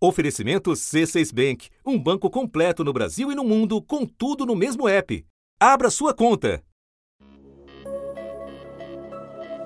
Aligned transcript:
Oferecimento 0.00 0.70
C6 0.70 1.34
Bank, 1.34 1.68
um 1.84 1.98
banco 1.98 2.30
completo 2.30 2.84
no 2.84 2.92
Brasil 2.92 3.32
e 3.32 3.34
no 3.34 3.42
mundo, 3.42 3.82
com 3.82 4.06
tudo 4.06 4.46
no 4.46 4.54
mesmo 4.54 4.86
app. 4.86 5.24
Abra 5.58 5.90
sua 5.90 6.14
conta. 6.14 6.62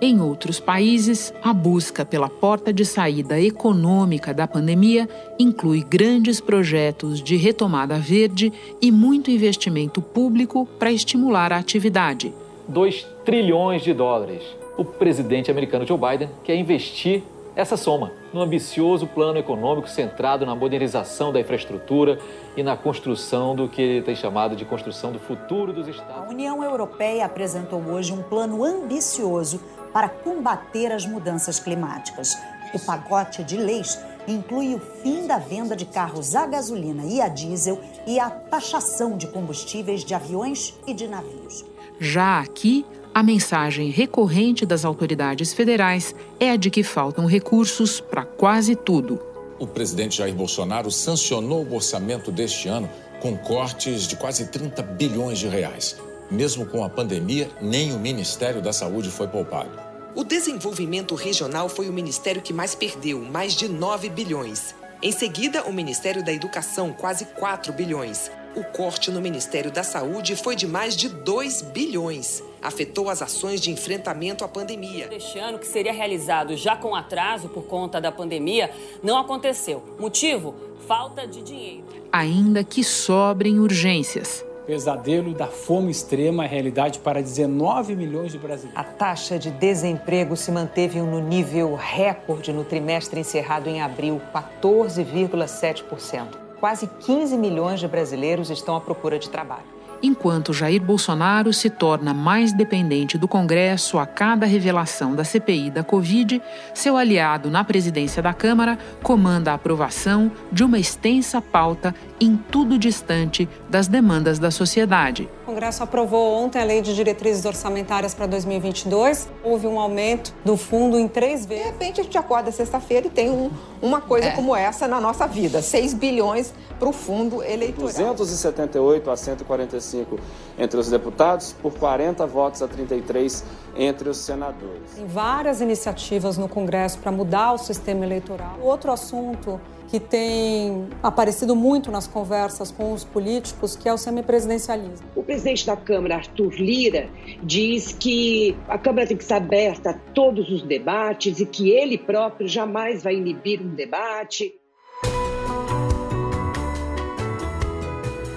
Em 0.00 0.22
outros 0.22 0.58
países, 0.58 1.34
a 1.42 1.52
busca 1.52 2.02
pela 2.02 2.30
porta 2.30 2.72
de 2.72 2.82
saída 2.82 3.38
econômica 3.38 4.32
da 4.32 4.48
pandemia 4.48 5.06
inclui 5.38 5.84
grandes 5.84 6.40
projetos 6.40 7.22
de 7.22 7.36
retomada 7.36 7.98
verde 7.98 8.50
e 8.80 8.90
muito 8.90 9.30
investimento 9.30 10.00
público 10.00 10.64
para 10.78 10.90
estimular 10.90 11.52
a 11.52 11.58
atividade. 11.58 12.32
2 12.66 13.06
trilhões 13.22 13.82
de 13.82 13.92
dólares. 13.92 14.42
O 14.78 14.84
presidente 14.84 15.50
americano 15.50 15.86
Joe 15.86 15.98
Biden 15.98 16.30
quer 16.42 16.56
investir 16.56 17.22
essa 17.54 17.76
soma 17.76 18.21
num 18.32 18.40
ambicioso 18.40 19.06
plano 19.06 19.38
econômico 19.38 19.88
centrado 19.88 20.46
na 20.46 20.54
modernização 20.54 21.32
da 21.32 21.40
infraestrutura 21.40 22.18
e 22.56 22.62
na 22.62 22.76
construção 22.76 23.54
do 23.54 23.68
que 23.68 23.82
ele 23.82 24.02
tem 24.02 24.14
chamado 24.14 24.56
de 24.56 24.64
construção 24.64 25.12
do 25.12 25.18
futuro 25.18 25.72
dos 25.72 25.86
Estados. 25.88 26.24
A 26.24 26.28
União 26.28 26.62
Europeia 26.62 27.26
apresentou 27.26 27.80
hoje 27.82 28.12
um 28.12 28.22
plano 28.22 28.64
ambicioso 28.64 29.60
para 29.92 30.08
combater 30.08 30.90
as 30.90 31.04
mudanças 31.04 31.60
climáticas. 31.60 32.34
O 32.74 32.78
pacote 32.78 33.44
de 33.44 33.56
leis 33.56 34.00
inclui 34.26 34.74
o 34.74 34.78
fim 34.78 35.26
da 35.26 35.38
venda 35.38 35.76
de 35.76 35.84
carros 35.84 36.34
a 36.34 36.46
gasolina 36.46 37.04
e 37.04 37.20
a 37.20 37.28
diesel 37.28 37.80
e 38.06 38.18
a 38.18 38.30
taxação 38.30 39.16
de 39.16 39.26
combustíveis 39.26 40.04
de 40.04 40.14
aviões 40.14 40.74
e 40.86 40.94
de 40.94 41.06
navios. 41.06 41.64
Já 41.98 42.40
aqui, 42.40 42.86
a 43.14 43.22
mensagem 43.22 43.90
recorrente 43.90 44.64
das 44.64 44.84
autoridades 44.84 45.52
federais 45.52 46.14
é 46.40 46.50
a 46.50 46.56
de 46.56 46.70
que 46.70 46.82
faltam 46.82 47.26
recursos 47.26 48.00
para 48.00 48.24
quase 48.24 48.74
tudo. 48.74 49.20
O 49.58 49.66
presidente 49.66 50.18
Jair 50.18 50.34
Bolsonaro 50.34 50.90
sancionou 50.90 51.64
o 51.64 51.74
orçamento 51.74 52.32
deste 52.32 52.68
ano 52.68 52.88
com 53.20 53.36
cortes 53.36 54.08
de 54.08 54.16
quase 54.16 54.46
30 54.46 54.82
bilhões 54.82 55.38
de 55.38 55.46
reais. 55.46 55.96
Mesmo 56.30 56.64
com 56.64 56.82
a 56.82 56.88
pandemia, 56.88 57.50
nem 57.60 57.92
o 57.92 57.98
Ministério 57.98 58.62
da 58.62 58.72
Saúde 58.72 59.10
foi 59.10 59.28
poupado. 59.28 59.78
O 60.14 60.24
desenvolvimento 60.24 61.14
regional 61.14 61.68
foi 61.68 61.88
o 61.88 61.92
ministério 61.92 62.42
que 62.42 62.52
mais 62.52 62.74
perdeu, 62.74 63.20
mais 63.20 63.54
de 63.54 63.68
9 63.68 64.08
bilhões. 64.08 64.74
Em 65.02 65.12
seguida, 65.12 65.64
o 65.64 65.72
Ministério 65.72 66.24
da 66.24 66.32
Educação, 66.32 66.92
quase 66.92 67.26
4 67.26 67.72
bilhões. 67.72 68.30
O 68.54 68.64
corte 68.64 69.10
no 69.10 69.20
Ministério 69.20 69.70
da 69.70 69.82
Saúde 69.82 70.36
foi 70.36 70.56
de 70.56 70.66
mais 70.66 70.96
de 70.96 71.08
2 71.08 71.62
bilhões. 71.62 72.42
Afetou 72.62 73.10
as 73.10 73.20
ações 73.20 73.60
de 73.60 73.70
enfrentamento 73.70 74.44
à 74.44 74.48
pandemia. 74.48 75.08
Este 75.10 75.38
ano, 75.38 75.58
que 75.58 75.66
seria 75.66 75.92
realizado 75.92 76.56
já 76.56 76.76
com 76.76 76.94
atraso 76.94 77.48
por 77.48 77.64
conta 77.64 78.00
da 78.00 78.12
pandemia, 78.12 78.70
não 79.02 79.18
aconteceu. 79.18 79.82
Motivo? 79.98 80.54
Falta 80.86 81.26
de 81.26 81.42
dinheiro. 81.42 81.84
Ainda 82.12 82.62
que 82.62 82.84
sobrem 82.84 83.58
urgências 83.58 84.44
pesadelo 84.66 85.32
da 85.34 85.48
fome 85.48 85.90
extrema 85.90 86.44
é 86.44 86.48
realidade 86.48 87.00
para 87.00 87.20
19 87.20 87.96
milhões 87.96 88.32
de 88.32 88.38
brasileiros. 88.38 88.80
A 88.80 88.84
taxa 88.84 89.38
de 89.38 89.50
desemprego 89.50 90.34
se 90.36 90.50
manteve 90.50 90.98
no 91.00 91.20
nível 91.20 91.74
recorde 91.74 92.50
no 92.52 92.64
trimestre 92.64 93.20
encerrado 93.20 93.68
em 93.68 93.82
abril, 93.82 94.22
14,7%. 94.32 96.38
Quase 96.60 96.86
15 96.86 97.36
milhões 97.36 97.80
de 97.80 97.88
brasileiros 97.88 98.48
estão 98.50 98.76
à 98.76 98.80
procura 98.80 99.18
de 99.18 99.28
trabalho 99.28 99.81
enquanto 100.02 100.52
Jair 100.52 100.82
Bolsonaro 100.82 101.52
se 101.52 101.70
torna 101.70 102.12
mais 102.12 102.52
dependente 102.52 103.16
do 103.16 103.28
Congresso 103.28 103.98
a 103.98 104.06
cada 104.06 104.44
revelação 104.44 105.14
da 105.14 105.24
CPI 105.24 105.70
da 105.70 105.84
Covid, 105.84 106.42
seu 106.74 106.96
aliado 106.96 107.50
na 107.50 107.62
presidência 107.62 108.22
da 108.22 108.34
Câmara 108.34 108.78
comanda 109.02 109.52
a 109.52 109.54
aprovação 109.54 110.30
de 110.50 110.64
uma 110.64 110.78
extensa 110.78 111.40
pauta 111.40 111.94
em 112.20 112.36
tudo 112.36 112.78
distante 112.78 113.48
das 113.70 113.88
demandas 113.88 114.38
da 114.38 114.50
sociedade. 114.50 115.28
O 115.42 115.44
Congresso 115.44 115.82
aprovou 115.82 116.34
ontem 116.34 116.62
a 116.62 116.64
Lei 116.64 116.80
de 116.80 116.94
Diretrizes 116.94 117.44
Orçamentárias 117.44 118.14
para 118.14 118.26
2022. 118.26 119.28
Houve 119.42 119.66
um 119.66 119.80
aumento 119.80 120.32
do 120.44 120.56
fundo 120.56 120.96
em 120.96 121.08
três 121.08 121.44
vezes. 121.44 121.64
De 121.64 121.70
repente, 121.70 122.00
a 122.00 122.04
gente 122.04 122.16
acorda 122.16 122.52
sexta-feira 122.52 123.08
e 123.08 123.10
tem 123.10 123.28
um, 123.28 123.50
uma 123.82 124.00
coisa 124.00 124.28
é. 124.28 124.30
como 124.36 124.54
essa 124.54 124.86
na 124.86 125.00
nossa 125.00 125.26
vida: 125.26 125.60
6 125.60 125.94
bilhões 125.94 126.54
para 126.78 126.88
o 126.88 126.92
fundo 126.92 127.42
eleitoral. 127.42 128.14
278 128.14 129.10
a 129.10 129.16
145 129.16 130.16
entre 130.56 130.78
os 130.78 130.88
deputados, 130.88 131.52
por 131.60 131.74
40 131.74 132.24
votos 132.24 132.62
a 132.62 132.68
33 132.68 133.44
entre 133.74 134.08
os 134.08 134.18
senadores. 134.18 134.92
Tem 134.94 135.06
várias 135.06 135.60
iniciativas 135.60 136.38
no 136.38 136.48
Congresso 136.48 136.98
para 136.98 137.10
mudar 137.10 137.52
o 137.52 137.58
sistema 137.58 138.04
eleitoral. 138.04 138.58
Outro 138.60 138.92
assunto 138.92 139.60
que 139.92 140.00
tem 140.00 140.88
aparecido 141.02 141.54
muito 141.54 141.90
nas 141.90 142.06
conversas 142.06 142.70
com 142.70 142.94
os 142.94 143.04
políticos, 143.04 143.76
que 143.76 143.86
é 143.86 143.92
o 143.92 143.98
semipresidencialismo. 143.98 145.06
O 145.14 145.22
presidente 145.22 145.66
da 145.66 145.76
Câmara, 145.76 146.14
Arthur 146.14 146.54
Lira, 146.54 147.10
diz 147.42 147.92
que 147.92 148.56
a 148.68 148.78
Câmara 148.78 149.06
tem 149.06 149.18
que 149.18 149.22
estar 149.22 149.36
aberta 149.36 149.90
a 149.90 149.92
todos 149.92 150.48
os 150.48 150.62
debates 150.62 151.40
e 151.40 151.44
que 151.44 151.68
ele 151.68 151.98
próprio 151.98 152.48
jamais 152.48 153.02
vai 153.02 153.16
inibir 153.16 153.60
um 153.60 153.74
debate. 153.74 154.54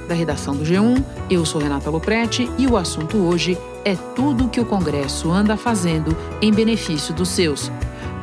Da 0.09 0.13
redação 0.13 0.57
do 0.57 0.66
G1, 0.66 1.01
eu 1.31 1.45
sou 1.45 1.61
Renata 1.61 1.89
Loprete 1.89 2.49
e 2.59 2.67
o 2.67 2.75
assunto 2.75 3.16
hoje 3.16 3.57
é 3.85 3.95
tudo 4.13 4.47
o 4.47 4.49
que 4.49 4.59
o 4.59 4.66
Congresso 4.66 5.31
anda 5.31 5.55
fazendo 5.55 6.16
em 6.41 6.53
benefício 6.53 7.13
dos 7.13 7.29
seus 7.29 7.72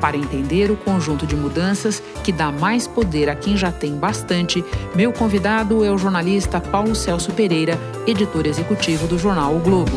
para 0.03 0.17
entender 0.17 0.69
o 0.69 0.77
conjunto 0.77 1.25
de 1.25 1.37
mudanças 1.37 2.03
que 2.25 2.33
dá 2.33 2.51
mais 2.51 2.89
poder 2.89 3.31
a 3.31 3.37
quem 3.37 3.57
já 3.57 3.71
tem 3.71 3.95
bastante, 3.95 4.65
meu 4.97 5.13
convidado 5.13 5.85
é 5.85 5.93
o 5.93 5.97
jornalista 5.97 6.61
Paulo 6.61 6.93
Celso 6.93 7.33
Pereira, 7.33 7.79
editor 8.05 8.49
executivo 8.49 9.07
do 9.07 9.17
jornal 9.17 9.55
O 9.55 9.61
Globo. 9.61 9.97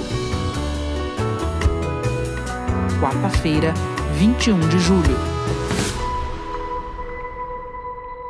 Quarta-feira, 3.01 3.73
21 4.13 4.59
de 4.69 4.77
julho. 4.77 5.35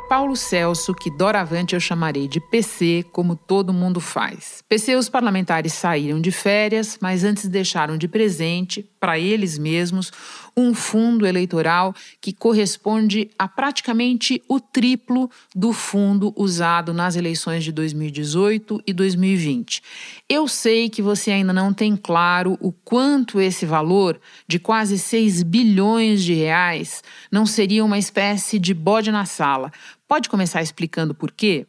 Paulo 0.08 0.36
Celso, 0.36 0.94
que 0.94 1.10
doravante 1.10 1.74
eu 1.74 1.80
chamarei 1.80 2.28
de 2.28 2.40
PC, 2.40 3.04
como 3.10 3.34
todo 3.34 3.72
mundo 3.72 4.00
faz. 4.00 4.62
PC, 4.68 4.94
os 4.94 5.08
parlamentares 5.08 5.72
saíram 5.72 6.20
de 6.20 6.30
férias, 6.30 6.96
mas 7.00 7.24
antes 7.24 7.48
deixaram 7.48 7.98
de 7.98 8.06
presente, 8.06 8.88
para 9.00 9.18
eles 9.18 9.58
mesmos, 9.58 10.12
um 10.56 10.72
fundo 10.72 11.26
eleitoral 11.26 11.94
que 12.20 12.32
corresponde 12.32 13.30
a 13.38 13.46
praticamente 13.46 14.42
o 14.48 14.58
triplo 14.58 15.30
do 15.54 15.72
fundo 15.72 16.32
usado 16.34 16.94
nas 16.94 17.14
eleições 17.14 17.62
de 17.62 17.70
2018 17.70 18.82
e 18.86 18.92
2020. 18.92 19.82
Eu 20.28 20.48
sei 20.48 20.88
que 20.88 21.02
você 21.02 21.30
ainda 21.30 21.52
não 21.52 21.74
tem 21.74 21.94
claro 21.94 22.56
o 22.60 22.72
quanto 22.72 23.40
esse 23.40 23.66
valor 23.66 24.18
de 24.48 24.58
quase 24.58 24.98
6 24.98 25.42
bilhões 25.42 26.24
de 26.24 26.32
reais 26.32 27.02
não 27.30 27.44
seria 27.44 27.84
uma 27.84 27.98
espécie 27.98 28.58
de 28.58 28.72
bode 28.72 29.10
na 29.10 29.26
sala. 29.26 29.70
Pode 30.08 30.28
começar 30.28 30.62
explicando 30.62 31.14
por 31.14 31.30
quê? 31.32 31.66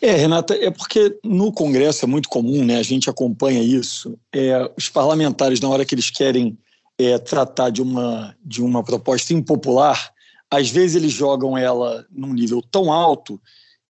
É, 0.00 0.12
Renata, 0.12 0.54
é 0.54 0.70
porque 0.70 1.18
no 1.24 1.52
Congresso 1.52 2.04
é 2.04 2.08
muito 2.08 2.28
comum, 2.28 2.64
né? 2.64 2.76
A 2.76 2.84
gente 2.84 3.10
acompanha 3.10 3.60
isso. 3.60 4.16
É, 4.32 4.70
os 4.76 4.88
parlamentares, 4.88 5.60
na 5.60 5.68
hora 5.68 5.84
que 5.84 5.92
eles 5.92 6.08
querem 6.08 6.56
é, 6.98 7.18
tratar 7.18 7.70
de 7.70 7.80
uma, 7.80 8.36
de 8.44 8.62
uma 8.62 8.82
proposta 8.82 9.32
impopular, 9.32 10.12
às 10.50 10.68
vezes 10.70 10.96
eles 10.96 11.12
jogam 11.12 11.56
ela 11.56 12.06
num 12.10 12.32
nível 12.32 12.60
tão 12.60 12.92
alto 12.92 13.40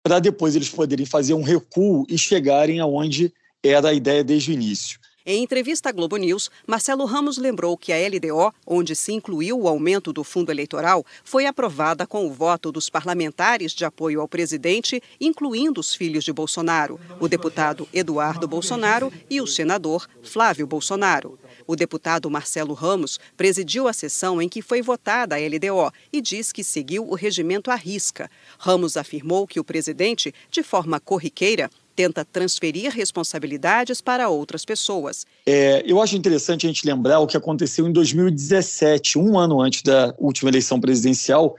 para 0.04 0.20
depois 0.20 0.56
eles 0.56 0.70
poderem 0.70 1.06
fazer 1.06 1.34
um 1.34 1.44
recuo 1.44 2.06
e 2.10 2.18
chegarem 2.18 2.80
aonde 2.80 3.34
era 3.64 3.90
a 3.90 3.94
ideia 3.94 4.24
desde 4.24 4.52
o 4.52 4.54
início. 4.54 5.00
Em 5.24 5.44
entrevista 5.44 5.90
à 5.90 5.92
Globo 5.92 6.18
News, 6.18 6.50
Marcelo 6.66 7.06
Ramos 7.06 7.38
lembrou 7.38 7.78
que 7.78 7.94
a 7.94 8.08
LDO, 8.08 8.52
onde 8.66 8.96
se 8.96 9.14
incluiu 9.14 9.60
o 9.60 9.68
aumento 9.68 10.12
do 10.12 10.24
fundo 10.24 10.52
eleitoral, 10.52 11.06
foi 11.24 11.46
aprovada 11.46 12.08
com 12.08 12.26
o 12.26 12.32
voto 12.32 12.72
dos 12.72 12.90
parlamentares 12.90 13.72
de 13.72 13.86
apoio 13.86 14.20
ao 14.20 14.28
presidente, 14.28 15.02
incluindo 15.20 15.80
os 15.80 15.94
filhos 15.94 16.24
de 16.24 16.34
Bolsonaro, 16.34 17.00
o 17.20 17.28
deputado 17.28 17.88
Eduardo 17.94 18.47
Bolsonaro 18.47 19.14
e 19.30 19.40
o 19.40 19.46
senador 19.46 20.08
Flávio 20.24 20.66
Bolsonaro. 20.66 21.38
O 21.72 21.76
deputado 21.78 22.29
Marcelo 22.29 22.73
Ramos 22.73 23.18
presidiu 23.38 23.88
a 23.88 23.94
sessão 23.94 24.41
em 24.41 24.50
que 24.50 24.62
foi 24.62 24.82
votada 24.82 25.38
a 25.38 25.40
LDO 25.40 25.90
e 26.12 26.22
diz 26.22 26.52
que 26.52 26.66
seguiu 26.66 27.09
o 27.09 27.16
regimento 27.16 27.72
à 27.72 27.76
risca. 27.76 28.29
Ramos 28.59 28.97
afirmou 28.97 29.47
que 29.47 29.58
o 29.58 29.64
presidente, 29.64 30.34
de 30.50 30.64
forma 30.64 31.00
corriqueira, 31.00 31.72
tenta 31.96 32.26
transferir 32.26 32.91
responsabilidades 32.91 34.02
para 34.02 34.28
outras 34.28 34.66
pessoas. 34.66 35.26
É, 35.46 35.82
eu 35.88 36.02
acho 36.02 36.18
interessante 36.18 36.66
a 36.66 36.70
gente 36.70 36.85
lembrar 36.85 37.20
o 37.20 37.28
que 37.28 37.38
aconteceu 37.38 37.88
em 37.88 37.94
2017, 37.94 39.18
um 39.18 39.40
ano 39.40 39.62
antes 39.62 39.82
da 39.82 40.14
última 40.18 40.50
eleição 40.50 40.78
presidencial, 40.78 41.56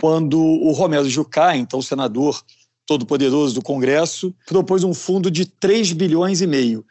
quando 0.00 0.40
o 0.40 0.70
Romero 0.70 1.10
Jucá, 1.10 1.56
então 1.56 1.82
senador 1.82 2.40
todo-poderoso 2.86 3.56
do 3.56 3.62
Congresso, 3.62 4.32
propôs 4.46 4.84
um 4.84 4.94
fundo 4.94 5.28
de 5.28 5.44
3 5.44 5.92
bilhões 5.92 6.40
e 6.40 6.46
meio. 6.46 6.86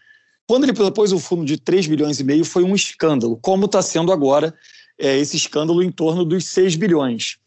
Quando 0.47 0.63
ele 0.63 0.74
propôs 0.74 1.12
um 1.12 1.19
fundo 1.19 1.44
de 1.45 1.57
3 1.57 1.88
bilhões 1.88 2.19
e 2.19 2.24
meio, 2.24 2.45
foi 2.45 2.63
um 2.63 2.75
escândalo, 2.75 3.38
como 3.42 3.65
está 3.65 3.81
sendo 3.81 4.12
agora 4.12 4.53
é, 4.97 5.18
esse 5.18 5.36
escândalo 5.36 5.81
em 5.81 5.92
torno 5.92 6.24
dos 6.24 6.45
6 6.45 6.75
bilhões. 6.75 7.38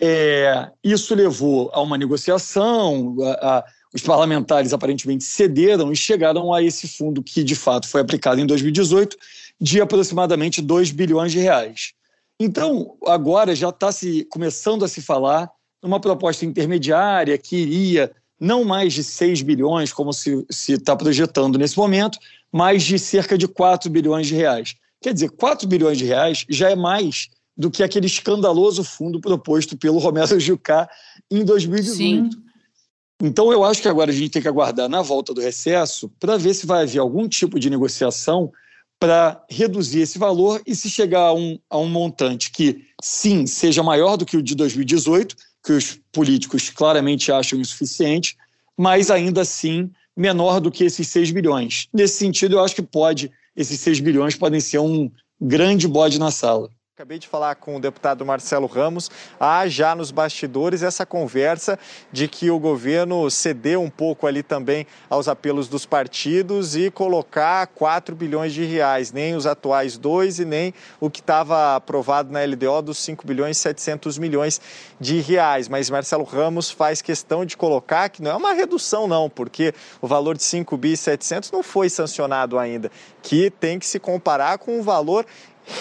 É, 0.00 0.70
isso 0.82 1.14
levou 1.14 1.70
a 1.72 1.80
uma 1.80 1.98
negociação, 1.98 3.16
a, 3.22 3.58
a, 3.58 3.64
os 3.94 4.02
parlamentares 4.02 4.72
aparentemente 4.72 5.24
cederam 5.24 5.92
e 5.92 5.96
chegaram 5.96 6.52
a 6.52 6.62
esse 6.62 6.86
fundo 6.86 7.22
que, 7.22 7.42
de 7.42 7.54
fato, 7.54 7.88
foi 7.88 8.00
aplicado 8.00 8.40
em 8.40 8.46
2018, 8.46 9.16
de 9.60 9.80
aproximadamente 9.80 10.60
2 10.60 10.90
bilhões 10.90 11.32
de 11.32 11.38
reais. 11.38 11.92
Então, 12.40 12.96
agora 13.06 13.54
já 13.54 13.70
está 13.70 13.90
se 13.90 14.24
começando 14.30 14.84
a 14.84 14.88
se 14.88 15.02
falar 15.02 15.50
numa 15.82 16.00
proposta 16.00 16.44
intermediária 16.44 17.36
que 17.36 17.56
iria 17.56 18.12
não 18.40 18.64
mais 18.64 18.92
de 18.92 19.02
6 19.02 19.42
bilhões, 19.42 19.92
como 19.92 20.12
se 20.12 20.46
está 20.68 20.94
projetando 20.94 21.58
nesse 21.58 21.76
momento, 21.76 22.18
mas 22.52 22.82
de 22.82 22.98
cerca 22.98 23.36
de 23.36 23.46
4 23.46 23.90
bilhões 23.90 24.26
de 24.26 24.34
reais. 24.34 24.74
Quer 25.00 25.14
dizer, 25.14 25.30
4 25.30 25.68
bilhões 25.68 25.98
de 25.98 26.04
reais 26.04 26.44
já 26.48 26.70
é 26.70 26.76
mais 26.76 27.28
do 27.56 27.70
que 27.70 27.82
aquele 27.82 28.06
escandaloso 28.06 28.84
fundo 28.84 29.20
proposto 29.20 29.76
pelo 29.76 29.98
Romero 29.98 30.38
Jucá 30.40 30.88
em 31.30 31.44
2018. 31.44 31.96
Sim. 31.96 32.30
Então, 33.20 33.52
eu 33.52 33.64
acho 33.64 33.82
que 33.82 33.88
agora 33.88 34.12
a 34.12 34.14
gente 34.14 34.30
tem 34.30 34.42
que 34.42 34.46
aguardar 34.46 34.88
na 34.88 35.02
volta 35.02 35.34
do 35.34 35.40
recesso 35.40 36.08
para 36.20 36.36
ver 36.36 36.54
se 36.54 36.66
vai 36.66 36.84
haver 36.84 37.00
algum 37.00 37.28
tipo 37.28 37.58
de 37.58 37.68
negociação 37.68 38.52
para 39.00 39.44
reduzir 39.48 40.00
esse 40.00 40.18
valor 40.18 40.62
e 40.66 40.74
se 40.74 40.88
chegar 40.88 41.22
a 41.22 41.34
um, 41.34 41.58
a 41.68 41.78
um 41.78 41.88
montante 41.88 42.50
que, 42.50 42.84
sim, 43.02 43.46
seja 43.46 43.82
maior 43.82 44.16
do 44.16 44.24
que 44.24 44.36
o 44.36 44.42
de 44.42 44.54
2018, 44.54 45.36
que 45.64 45.72
os 45.72 46.00
políticos 46.12 46.70
claramente 46.70 47.30
acham 47.32 47.58
insuficiente, 47.58 48.36
mas 48.76 49.10
ainda 49.10 49.42
assim 49.42 49.90
menor 50.18 50.60
do 50.60 50.70
que 50.70 50.82
esses 50.82 51.06
6 51.06 51.30
bilhões. 51.30 51.88
Nesse 51.94 52.16
sentido, 52.16 52.56
eu 52.56 52.64
acho 52.64 52.74
que 52.74 52.82
pode, 52.82 53.30
esses 53.54 53.78
6 53.78 54.00
bilhões 54.00 54.34
podem 54.34 54.58
ser 54.58 54.80
um 54.80 55.08
grande 55.40 55.86
bode 55.86 56.18
na 56.18 56.32
sala. 56.32 56.68
Acabei 56.98 57.20
de 57.20 57.28
falar 57.28 57.54
com 57.54 57.76
o 57.76 57.80
deputado 57.80 58.26
Marcelo 58.26 58.66
Ramos. 58.66 59.08
Há 59.38 59.68
já 59.68 59.94
nos 59.94 60.10
bastidores 60.10 60.82
essa 60.82 61.06
conversa 61.06 61.78
de 62.10 62.26
que 62.26 62.50
o 62.50 62.58
governo 62.58 63.30
cedeu 63.30 63.80
um 63.80 63.88
pouco 63.88 64.26
ali 64.26 64.42
também 64.42 64.84
aos 65.08 65.28
apelos 65.28 65.68
dos 65.68 65.86
partidos 65.86 66.74
e 66.74 66.90
colocar 66.90 67.68
4 67.68 68.16
bilhões 68.16 68.52
de 68.52 68.64
reais, 68.64 69.12
nem 69.12 69.36
os 69.36 69.46
atuais 69.46 69.96
dois 69.96 70.40
e 70.40 70.44
nem 70.44 70.74
o 70.98 71.08
que 71.08 71.20
estava 71.20 71.76
aprovado 71.76 72.32
na 72.32 72.42
LDO 72.42 72.82
dos 72.82 72.98
5 72.98 73.24
bilhões 73.24 73.58
e 73.58 73.60
700 73.60 74.18
milhões 74.18 74.60
de 74.98 75.20
reais. 75.20 75.68
Mas 75.68 75.88
Marcelo 75.88 76.24
Ramos 76.24 76.68
faz 76.68 77.00
questão 77.00 77.44
de 77.44 77.56
colocar 77.56 78.08
que 78.08 78.20
não 78.20 78.32
é 78.32 78.34
uma 78.34 78.54
redução 78.54 79.06
não, 79.06 79.30
porque 79.30 79.72
o 80.02 80.08
valor 80.08 80.36
de 80.36 80.42
5 80.42 80.76
bi 80.76 80.94
e 80.94 80.96
700 80.96 81.52
não 81.52 81.62
foi 81.62 81.88
sancionado 81.88 82.58
ainda, 82.58 82.90
que 83.22 83.52
tem 83.52 83.78
que 83.78 83.86
se 83.86 84.00
comparar 84.00 84.58
com 84.58 84.80
o 84.80 84.82
valor 84.82 85.24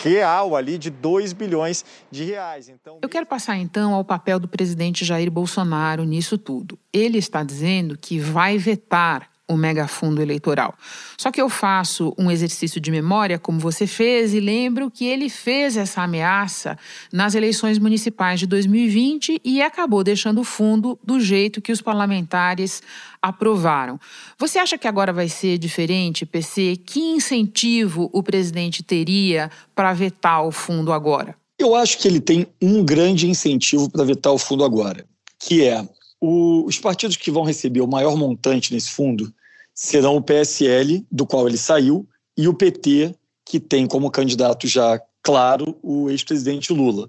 real 0.04 0.56
ali 0.56 0.78
de 0.78 0.90
2 0.90 1.34
bilhões 1.34 1.84
de 2.12 2.24
reais. 2.24 2.70
Então, 2.70 3.00
Eu 3.02 3.10
quero 3.10 3.26
passar 3.26 3.58
então 3.58 3.94
ao 3.94 4.04
papel 4.04 4.40
do 4.40 4.48
presidente 4.48 5.06
Jair 5.06 5.32
Bolsonaro 5.32 6.04
nisso 6.04 6.38
tudo. 6.38 6.78
Ele 6.92 7.18
está 7.18 7.44
dizendo 7.44 7.98
que 7.98 8.20
vai 8.20 8.58
vetar 8.58 9.30
o 9.48 9.56
megafundo 9.56 10.22
eleitoral. 10.22 10.76
Só 11.18 11.32
que 11.32 11.42
eu 11.42 11.48
faço 11.48 12.14
um 12.18 12.30
exercício 12.30 12.82
de 12.82 12.92
memória, 12.92 13.40
como 13.40 13.60
você 13.60 13.88
fez, 13.88 14.34
e 14.34 14.40
lembro 14.40 14.92
que 14.92 15.06
ele 15.06 15.30
fez 15.30 15.78
essa 15.78 16.02
ameaça 16.02 16.78
nas 17.12 17.34
eleições 17.34 17.80
municipais 17.80 18.40
de 18.40 18.46
2020 18.46 19.42
e 19.44 19.62
acabou 19.62 20.04
deixando 20.04 20.42
o 20.42 20.44
fundo 20.44 21.00
do 21.04 21.20
jeito 21.20 21.62
que 21.62 21.72
os 21.72 21.82
parlamentares 21.82 22.82
aprovaram. 23.22 24.00
Você 24.38 24.60
acha 24.60 24.78
que 24.78 24.88
agora 24.88 25.14
vai 25.14 25.30
ser 25.30 25.58
diferente, 25.58 26.26
PC? 26.26 26.78
Que 26.86 27.00
incentivo 27.00 28.10
o 28.14 28.22
presidente 28.22 28.84
teria 28.84 29.50
para 29.74 29.94
vetar 29.94 30.46
o 30.46 30.52
fundo 30.52 30.92
agora? 30.92 31.36
Eu 31.58 31.74
acho 31.74 31.98
que 31.98 32.08
ele 32.08 32.20
tem 32.20 32.46
um 32.62 32.84
grande 32.84 33.28
incentivo 33.28 33.90
para 33.90 34.04
vetar 34.04 34.32
o 34.32 34.38
fundo 34.38 34.64
agora, 34.64 35.06
que 35.40 35.64
é 35.66 35.88
o, 36.22 36.66
os 36.66 36.78
partidos 36.78 37.18
que 37.18 37.32
vão 37.32 37.44
receber 37.44 37.82
o 37.82 37.88
maior 37.88 38.16
montante 38.16 38.74
nesse 38.74 38.92
fundo 38.92 39.34
serão 39.78 40.16
o 40.16 40.22
PSL, 40.24 41.06
do 41.12 41.24
qual 41.24 41.48
ele 41.48 41.56
saiu, 41.56 42.10
e 42.36 42.48
o 42.48 42.54
PT, 42.54 43.14
que 43.46 43.60
tem 43.60 43.86
como 43.86 44.10
candidato 44.10 44.68
já 44.68 45.00
claro 45.22 45.78
o 45.84 46.10
ex-presidente 46.10 46.74
Lula, 46.74 47.08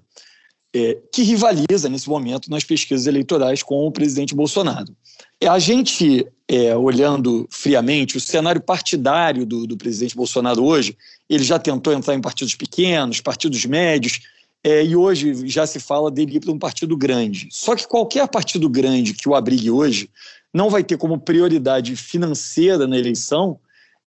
é, 0.71 0.99
que 1.11 1.23
rivaliza 1.23 1.89
nesse 1.89 2.07
momento 2.07 2.47
nas 2.51 2.63
pesquisas 2.63 3.07
eleitorais 3.07 3.63
com 3.63 3.87
o 3.87 3.91
presidente 3.91 4.35
Bolsonaro. 4.35 4.95
A 5.43 5.57
gente, 5.57 6.27
é, 6.47 6.77
olhando 6.77 7.47
friamente 7.49 8.17
o 8.17 8.21
cenário 8.21 8.61
partidário 8.61 9.47
do, 9.47 9.65
do 9.65 9.75
presidente 9.75 10.15
Bolsonaro 10.15 10.63
hoje, 10.63 10.95
ele 11.27 11.43
já 11.43 11.57
tentou 11.57 11.91
entrar 11.91 12.13
em 12.13 12.21
partidos 12.21 12.53
pequenos, 12.53 13.19
partidos 13.19 13.65
médios, 13.65 14.19
é, 14.63 14.85
e 14.85 14.95
hoje 14.95 15.47
já 15.47 15.65
se 15.65 15.79
fala 15.79 16.11
dele 16.11 16.35
ir 16.35 16.39
para 16.39 16.51
um 16.51 16.59
partido 16.59 16.95
grande. 16.95 17.47
Só 17.51 17.75
que 17.75 17.87
qualquer 17.87 18.27
partido 18.27 18.69
grande 18.69 19.15
que 19.15 19.27
o 19.27 19.33
abrigue 19.33 19.71
hoje 19.71 20.07
não 20.53 20.69
vai 20.69 20.83
ter 20.83 20.97
como 20.97 21.19
prioridade 21.19 21.95
financeira 21.95 22.87
na 22.87 22.97
eleição 22.97 23.59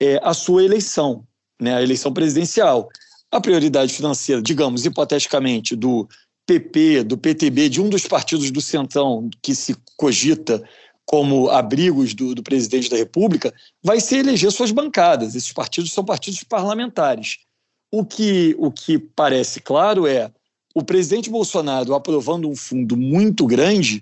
é, 0.00 0.20
a 0.22 0.32
sua 0.32 0.62
eleição, 0.64 1.24
né, 1.60 1.74
a 1.74 1.82
eleição 1.82 2.12
presidencial. 2.12 2.88
A 3.30 3.40
prioridade 3.40 3.92
financeira, 3.92 4.40
digamos, 4.40 4.86
hipoteticamente, 4.86 5.76
do 5.76 6.08
PP, 6.46 7.04
do 7.04 7.18
PTB, 7.18 7.68
de 7.68 7.80
um 7.80 7.90
dos 7.90 8.06
partidos 8.06 8.50
do 8.50 8.60
Centrão 8.60 9.28
que 9.42 9.54
se 9.54 9.76
cogita 9.96 10.62
como 11.04 11.50
abrigos 11.50 12.14
do, 12.14 12.34
do 12.34 12.42
presidente 12.42 12.88
da 12.88 12.96
República, 12.96 13.52
vai 13.82 14.00
ser 14.00 14.18
eleger 14.18 14.50
suas 14.50 14.70
bancadas. 14.70 15.34
Esses 15.34 15.52
partidos 15.52 15.92
são 15.92 16.04
partidos 16.04 16.42
parlamentares. 16.42 17.38
O 17.90 18.04
que, 18.04 18.54
o 18.58 18.70
que 18.70 18.98
parece 18.98 19.60
claro 19.60 20.06
é 20.06 20.30
o 20.74 20.84
presidente 20.84 21.30
Bolsonaro 21.30 21.94
aprovando 21.94 22.48
um 22.48 22.54
fundo 22.54 22.96
muito 22.96 23.46
grande, 23.46 24.00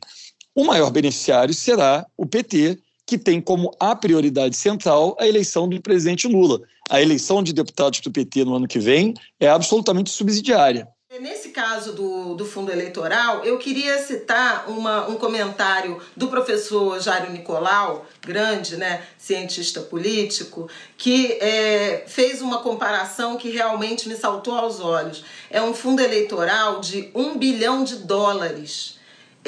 o 0.56 0.64
maior 0.64 0.90
beneficiário 0.90 1.52
será 1.52 2.06
o 2.16 2.24
PT, 2.24 2.78
que 3.04 3.18
tem 3.18 3.42
como 3.42 3.70
a 3.78 3.94
prioridade 3.94 4.56
central 4.56 5.14
a 5.20 5.28
eleição 5.28 5.68
do 5.68 5.80
presidente 5.80 6.26
Lula. 6.26 6.62
A 6.88 7.00
eleição 7.00 7.42
de 7.42 7.52
deputados 7.52 8.00
do 8.00 8.10
PT 8.10 8.44
no 8.46 8.56
ano 8.56 8.66
que 8.66 8.78
vem 8.78 9.12
é 9.38 9.48
absolutamente 9.48 10.10
subsidiária. 10.10 10.88
Nesse 11.20 11.50
caso 11.50 11.92
do, 11.92 12.34
do 12.34 12.44
fundo 12.44 12.70
eleitoral, 12.70 13.44
eu 13.44 13.58
queria 13.58 13.98
citar 14.02 14.68
uma, 14.68 15.08
um 15.08 15.16
comentário 15.16 16.00
do 16.16 16.28
professor 16.28 17.00
Jário 17.00 17.32
Nicolau, 17.32 18.06
grande 18.20 18.76
né, 18.76 19.02
cientista 19.16 19.80
político, 19.80 20.68
que 20.98 21.32
é, 21.40 22.04
fez 22.06 22.42
uma 22.42 22.58
comparação 22.58 23.36
que 23.36 23.50
realmente 23.50 24.08
me 24.08 24.16
saltou 24.16 24.54
aos 24.54 24.80
olhos. 24.80 25.24
É 25.50 25.62
um 25.62 25.72
fundo 25.72 26.02
eleitoral 26.02 26.80
de 26.80 27.10
um 27.14 27.38
bilhão 27.38 27.84
de 27.84 27.96
dólares. 27.96 28.95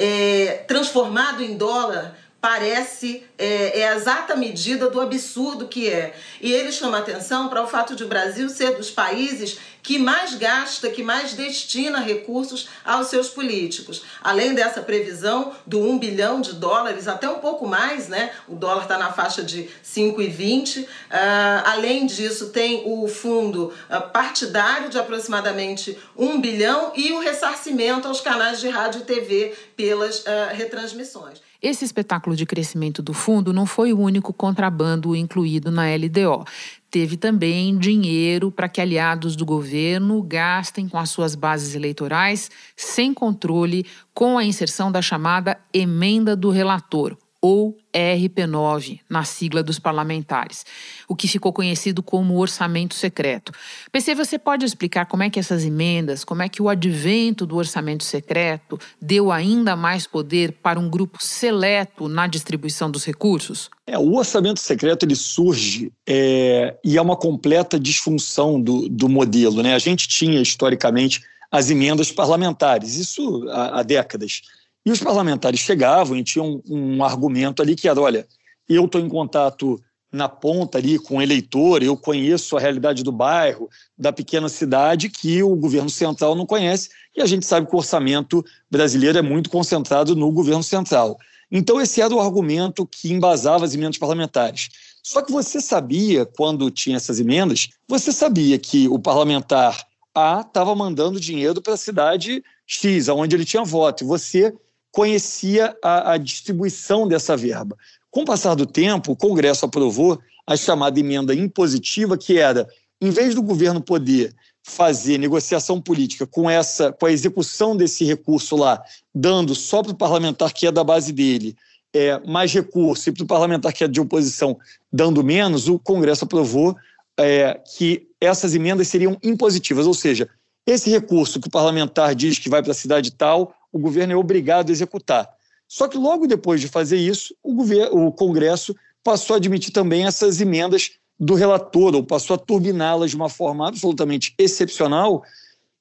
É, 0.01 0.63
transformado 0.67 1.43
em 1.43 1.57
dólar, 1.57 2.15
parece 2.41 3.23
é, 3.37 3.81
é, 3.81 3.89
a 3.89 3.95
exata 3.95 4.35
medida 4.35 4.89
do 4.89 5.01
absurdo 5.01 5.67
que 5.67 5.89
é. 5.89 6.15
E 6.41 6.51
ele 6.51 6.71
chama 6.71 6.97
atenção 6.97 7.49
para 7.49 7.63
o 7.63 7.67
fato 7.67 7.95
de 7.95 8.03
o 8.03 8.07
Brasil 8.07 8.49
ser 8.49 8.75
dos 8.75 8.89
países 8.89 9.57
que 9.81 9.97
mais 9.97 10.35
gasta, 10.35 10.89
que 10.89 11.01
mais 11.01 11.33
destina 11.33 11.99
recursos 11.99 12.69
aos 12.83 13.07
seus 13.07 13.29
políticos. 13.29 14.03
Além 14.21 14.53
dessa 14.53 14.81
previsão 14.81 15.53
do 15.65 15.79
1 15.79 15.97
bilhão 15.97 16.41
de 16.41 16.53
dólares, 16.53 17.07
até 17.07 17.29
um 17.29 17.39
pouco 17.39 17.65
mais, 17.67 18.07
né? 18.07 18.31
O 18.47 18.55
dólar 18.55 18.83
está 18.83 18.97
na 18.97 19.11
faixa 19.11 19.41
de 19.41 19.69
5,20. 19.83 20.83
Uh, 20.83 20.87
ah, 21.09 21.63
além 21.71 22.05
disso, 22.05 22.49
tem 22.49 22.83
o 22.85 23.07
fundo 23.07 23.73
uh, 23.89 24.09
partidário 24.11 24.89
de 24.89 24.99
aproximadamente 24.99 25.97
1 26.15 26.39
bilhão 26.41 26.91
e 26.95 27.11
o 27.13 27.19
ressarcimento 27.19 28.07
aos 28.07 28.21
canais 28.21 28.59
de 28.59 28.69
rádio 28.69 29.01
e 29.01 29.05
TV 29.05 29.55
pelas 29.75 30.19
uh, 30.19 30.25
retransmissões. 30.51 31.48
Esse 31.61 31.83
espetáculo 31.83 32.37
de 32.37 32.45
crescimento 32.45 33.01
do 33.01 33.13
fundo 33.13 33.51
não 33.51 33.65
foi 33.65 33.91
o 33.91 33.99
único 33.99 34.31
contrabando 34.31 35.13
incluído 35.13 35.69
na 35.69 35.83
LDO. 35.93 36.45
Teve 36.89 37.17
também 37.17 37.77
dinheiro 37.77 38.49
para 38.49 38.69
que 38.69 38.79
aliados 38.79 39.35
do 39.35 39.45
governo 39.45 40.21
gastem 40.23 40.87
com 40.87 40.97
as 40.97 41.09
suas 41.09 41.35
bases 41.35 41.75
eleitorais 41.75 42.49
sem 42.77 43.13
controle 43.13 43.85
com 44.13 44.37
a 44.37 44.45
inserção 44.45 44.89
da 44.89 45.01
chamada 45.01 45.59
emenda 45.73 46.33
do 46.33 46.49
relator, 46.49 47.17
ou 47.41 47.77
RP9, 47.93 48.99
na 49.09 49.23
sigla 49.23 49.63
dos 49.63 49.79
parlamentares, 49.79 50.65
o 51.07 51.15
que 51.15 51.27
ficou 51.27 51.53
conhecido 51.53 52.03
como 52.03 52.37
orçamento 52.37 52.93
secreto. 52.93 53.53
PC, 53.91 54.13
você 54.13 54.37
pode 54.37 54.65
explicar 54.65 55.05
como 55.05 55.23
é 55.23 55.29
que 55.29 55.39
essas 55.39 55.63
emendas, 55.63 56.23
como 56.23 56.41
é 56.41 56.49
que 56.49 56.61
o 56.61 56.69
advento 56.69 57.45
do 57.45 57.55
orçamento 57.55 58.03
secreto 58.03 58.77
deu 59.01 59.31
ainda 59.31 59.75
mais 59.75 60.05
poder 60.05 60.51
para 60.61 60.79
um 60.79 60.89
grupo 60.89 61.17
seleto 61.21 62.07
na 62.09 62.27
distribuição 62.27 62.91
dos 62.91 63.05
recursos? 63.05 63.69
É, 63.87 63.97
o 63.97 64.15
orçamento 64.15 64.59
secreto 64.59 65.05
ele 65.05 65.15
surge 65.15 65.91
é, 66.07 66.77
e 66.83 66.97
é 66.97 67.01
uma 67.01 67.15
completa 67.15 67.79
disfunção 67.79 68.61
do, 68.61 68.87
do 68.89 69.07
modelo. 69.07 69.63
Né? 69.63 69.73
A 69.73 69.79
gente 69.79 70.07
tinha, 70.07 70.41
historicamente, 70.41 71.21
as 71.51 71.69
emendas 71.69 72.11
parlamentares, 72.11 72.95
isso 72.95 73.47
há, 73.49 73.79
há 73.79 73.83
décadas. 73.83 74.41
E 74.85 74.91
os 74.91 74.99
parlamentares 74.99 75.59
chegavam 75.59 76.17
e 76.17 76.23
tinham 76.23 76.61
um, 76.69 76.97
um 76.97 77.03
argumento 77.03 77.61
ali 77.61 77.75
que 77.75 77.87
era: 77.87 77.99
olha, 77.99 78.27
eu 78.67 78.85
estou 78.85 79.01
em 79.01 79.09
contato 79.09 79.81
na 80.11 80.27
ponta 80.27 80.77
ali 80.77 80.97
com 80.97 81.17
o 81.17 81.21
eleitor, 81.21 81.83
eu 81.83 81.95
conheço 81.95 82.57
a 82.57 82.59
realidade 82.59 83.03
do 83.03 83.11
bairro, 83.11 83.69
da 83.97 84.11
pequena 84.11 84.49
cidade 84.49 85.09
que 85.09 85.43
o 85.43 85.55
governo 85.55 85.89
central 85.89 86.35
não 86.35 86.45
conhece, 86.45 86.89
e 87.15 87.21
a 87.21 87.25
gente 87.25 87.45
sabe 87.45 87.67
que 87.67 87.75
o 87.75 87.77
orçamento 87.77 88.43
brasileiro 88.69 89.17
é 89.17 89.21
muito 89.21 89.49
concentrado 89.49 90.15
no 90.15 90.31
governo 90.31 90.63
central. 90.63 91.17
Então, 91.51 91.79
esse 91.79 92.01
era 92.01 92.13
o 92.13 92.19
argumento 92.19 92.85
que 92.85 93.11
embasava 93.11 93.65
as 93.65 93.73
emendas 93.73 93.97
parlamentares. 93.97 94.69
Só 95.03 95.21
que 95.21 95.31
você 95.31 95.59
sabia, 95.61 96.25
quando 96.25 96.69
tinha 96.69 96.97
essas 96.97 97.19
emendas, 97.19 97.69
você 97.87 98.11
sabia 98.11 98.57
que 98.59 98.87
o 98.87 98.99
parlamentar 98.99 99.83
A 100.13 100.41
estava 100.41 100.75
mandando 100.75 101.19
dinheiro 101.19 101.61
para 101.61 101.73
a 101.73 101.77
cidade 101.77 102.43
X, 102.65 103.07
onde 103.09 103.35
ele 103.35 103.45
tinha 103.45 103.63
voto, 103.63 104.03
e 104.03 104.07
você 104.07 104.53
conhecia 104.91 105.75
a, 105.83 106.13
a 106.13 106.17
distribuição 106.17 107.07
dessa 107.07 107.35
verba. 107.37 107.77
Com 108.09 108.21
o 108.21 108.25
passar 108.25 108.55
do 108.55 108.65
tempo, 108.65 109.11
o 109.11 109.15
Congresso 109.15 109.65
aprovou 109.65 110.19
a 110.45 110.57
chamada 110.57 110.99
emenda 110.99 111.33
impositiva, 111.33 112.17
que 112.17 112.39
era, 112.39 112.67
em 112.99 113.11
vez 113.11 113.35
do 113.35 113.41
governo 113.43 113.81
poder 113.81 114.33
fazer 114.63 115.17
negociação 115.17 115.81
política 115.81 116.25
com 116.25 116.49
essa, 116.49 116.91
com 116.91 117.05
a 117.05 117.11
execução 117.11 117.75
desse 117.75 118.03
recurso 118.03 118.55
lá, 118.55 118.81
dando 119.13 119.55
só 119.55 119.81
para 119.81 119.91
o 119.91 119.97
parlamentar 119.97 120.53
que 120.53 120.67
é 120.67 120.71
da 120.71 120.83
base 120.83 121.11
dele 121.11 121.55
é, 121.93 122.19
mais 122.27 122.53
recurso 122.53 123.09
e 123.09 123.11
para 123.11 123.23
o 123.23 123.27
parlamentar 123.27 123.73
que 123.73 123.83
é 123.83 123.87
de 123.87 123.99
oposição 123.99 124.57
dando 124.91 125.23
menos, 125.23 125.67
o 125.67 125.79
Congresso 125.79 126.25
aprovou 126.25 126.75
é, 127.17 127.59
que 127.75 128.07
essas 128.21 128.53
emendas 128.53 128.87
seriam 128.87 129.17
impositivas, 129.23 129.87
ou 129.87 129.93
seja, 129.93 130.29
esse 130.65 130.89
recurso 130.89 131.39
que 131.39 131.47
o 131.47 131.51
parlamentar 131.51 132.13
diz 132.13 132.37
que 132.37 132.49
vai 132.49 132.61
para 132.61 132.71
a 132.71 132.75
cidade 132.75 133.11
tal, 133.11 133.53
o 133.71 133.79
governo 133.79 134.13
é 134.13 134.15
obrigado 134.15 134.69
a 134.69 134.71
executar. 134.71 135.29
Só 135.67 135.87
que 135.87 135.97
logo 135.97 136.25
depois 136.25 136.59
de 136.59 136.67
fazer 136.67 136.97
isso, 136.97 137.35
o, 137.43 137.53
governo, 137.53 138.07
o 138.07 138.11
Congresso 138.11 138.75
passou 139.03 139.35
a 139.35 139.37
admitir 139.37 139.71
também 139.71 140.05
essas 140.05 140.41
emendas 140.41 140.91
do 141.19 141.35
relator, 141.35 141.95
ou 141.95 142.03
passou 142.03 142.35
a 142.35 142.39
turbiná-las 142.39 143.11
de 143.11 143.15
uma 143.15 143.29
forma 143.29 143.67
absolutamente 143.67 144.33
excepcional, 144.37 145.23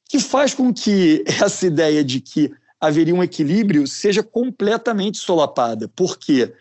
que 0.09 0.19
faz 0.19 0.53
com 0.53 0.73
que 0.73 1.25
essa 1.43 1.67
ideia 1.67 2.05
de 2.05 2.21
que 2.21 2.53
haveria 2.81 3.15
um 3.15 3.23
equilíbrio 3.23 3.87
seja 3.87 4.23
completamente 4.23 5.19
solapada. 5.19 5.89
Porque 5.97 6.53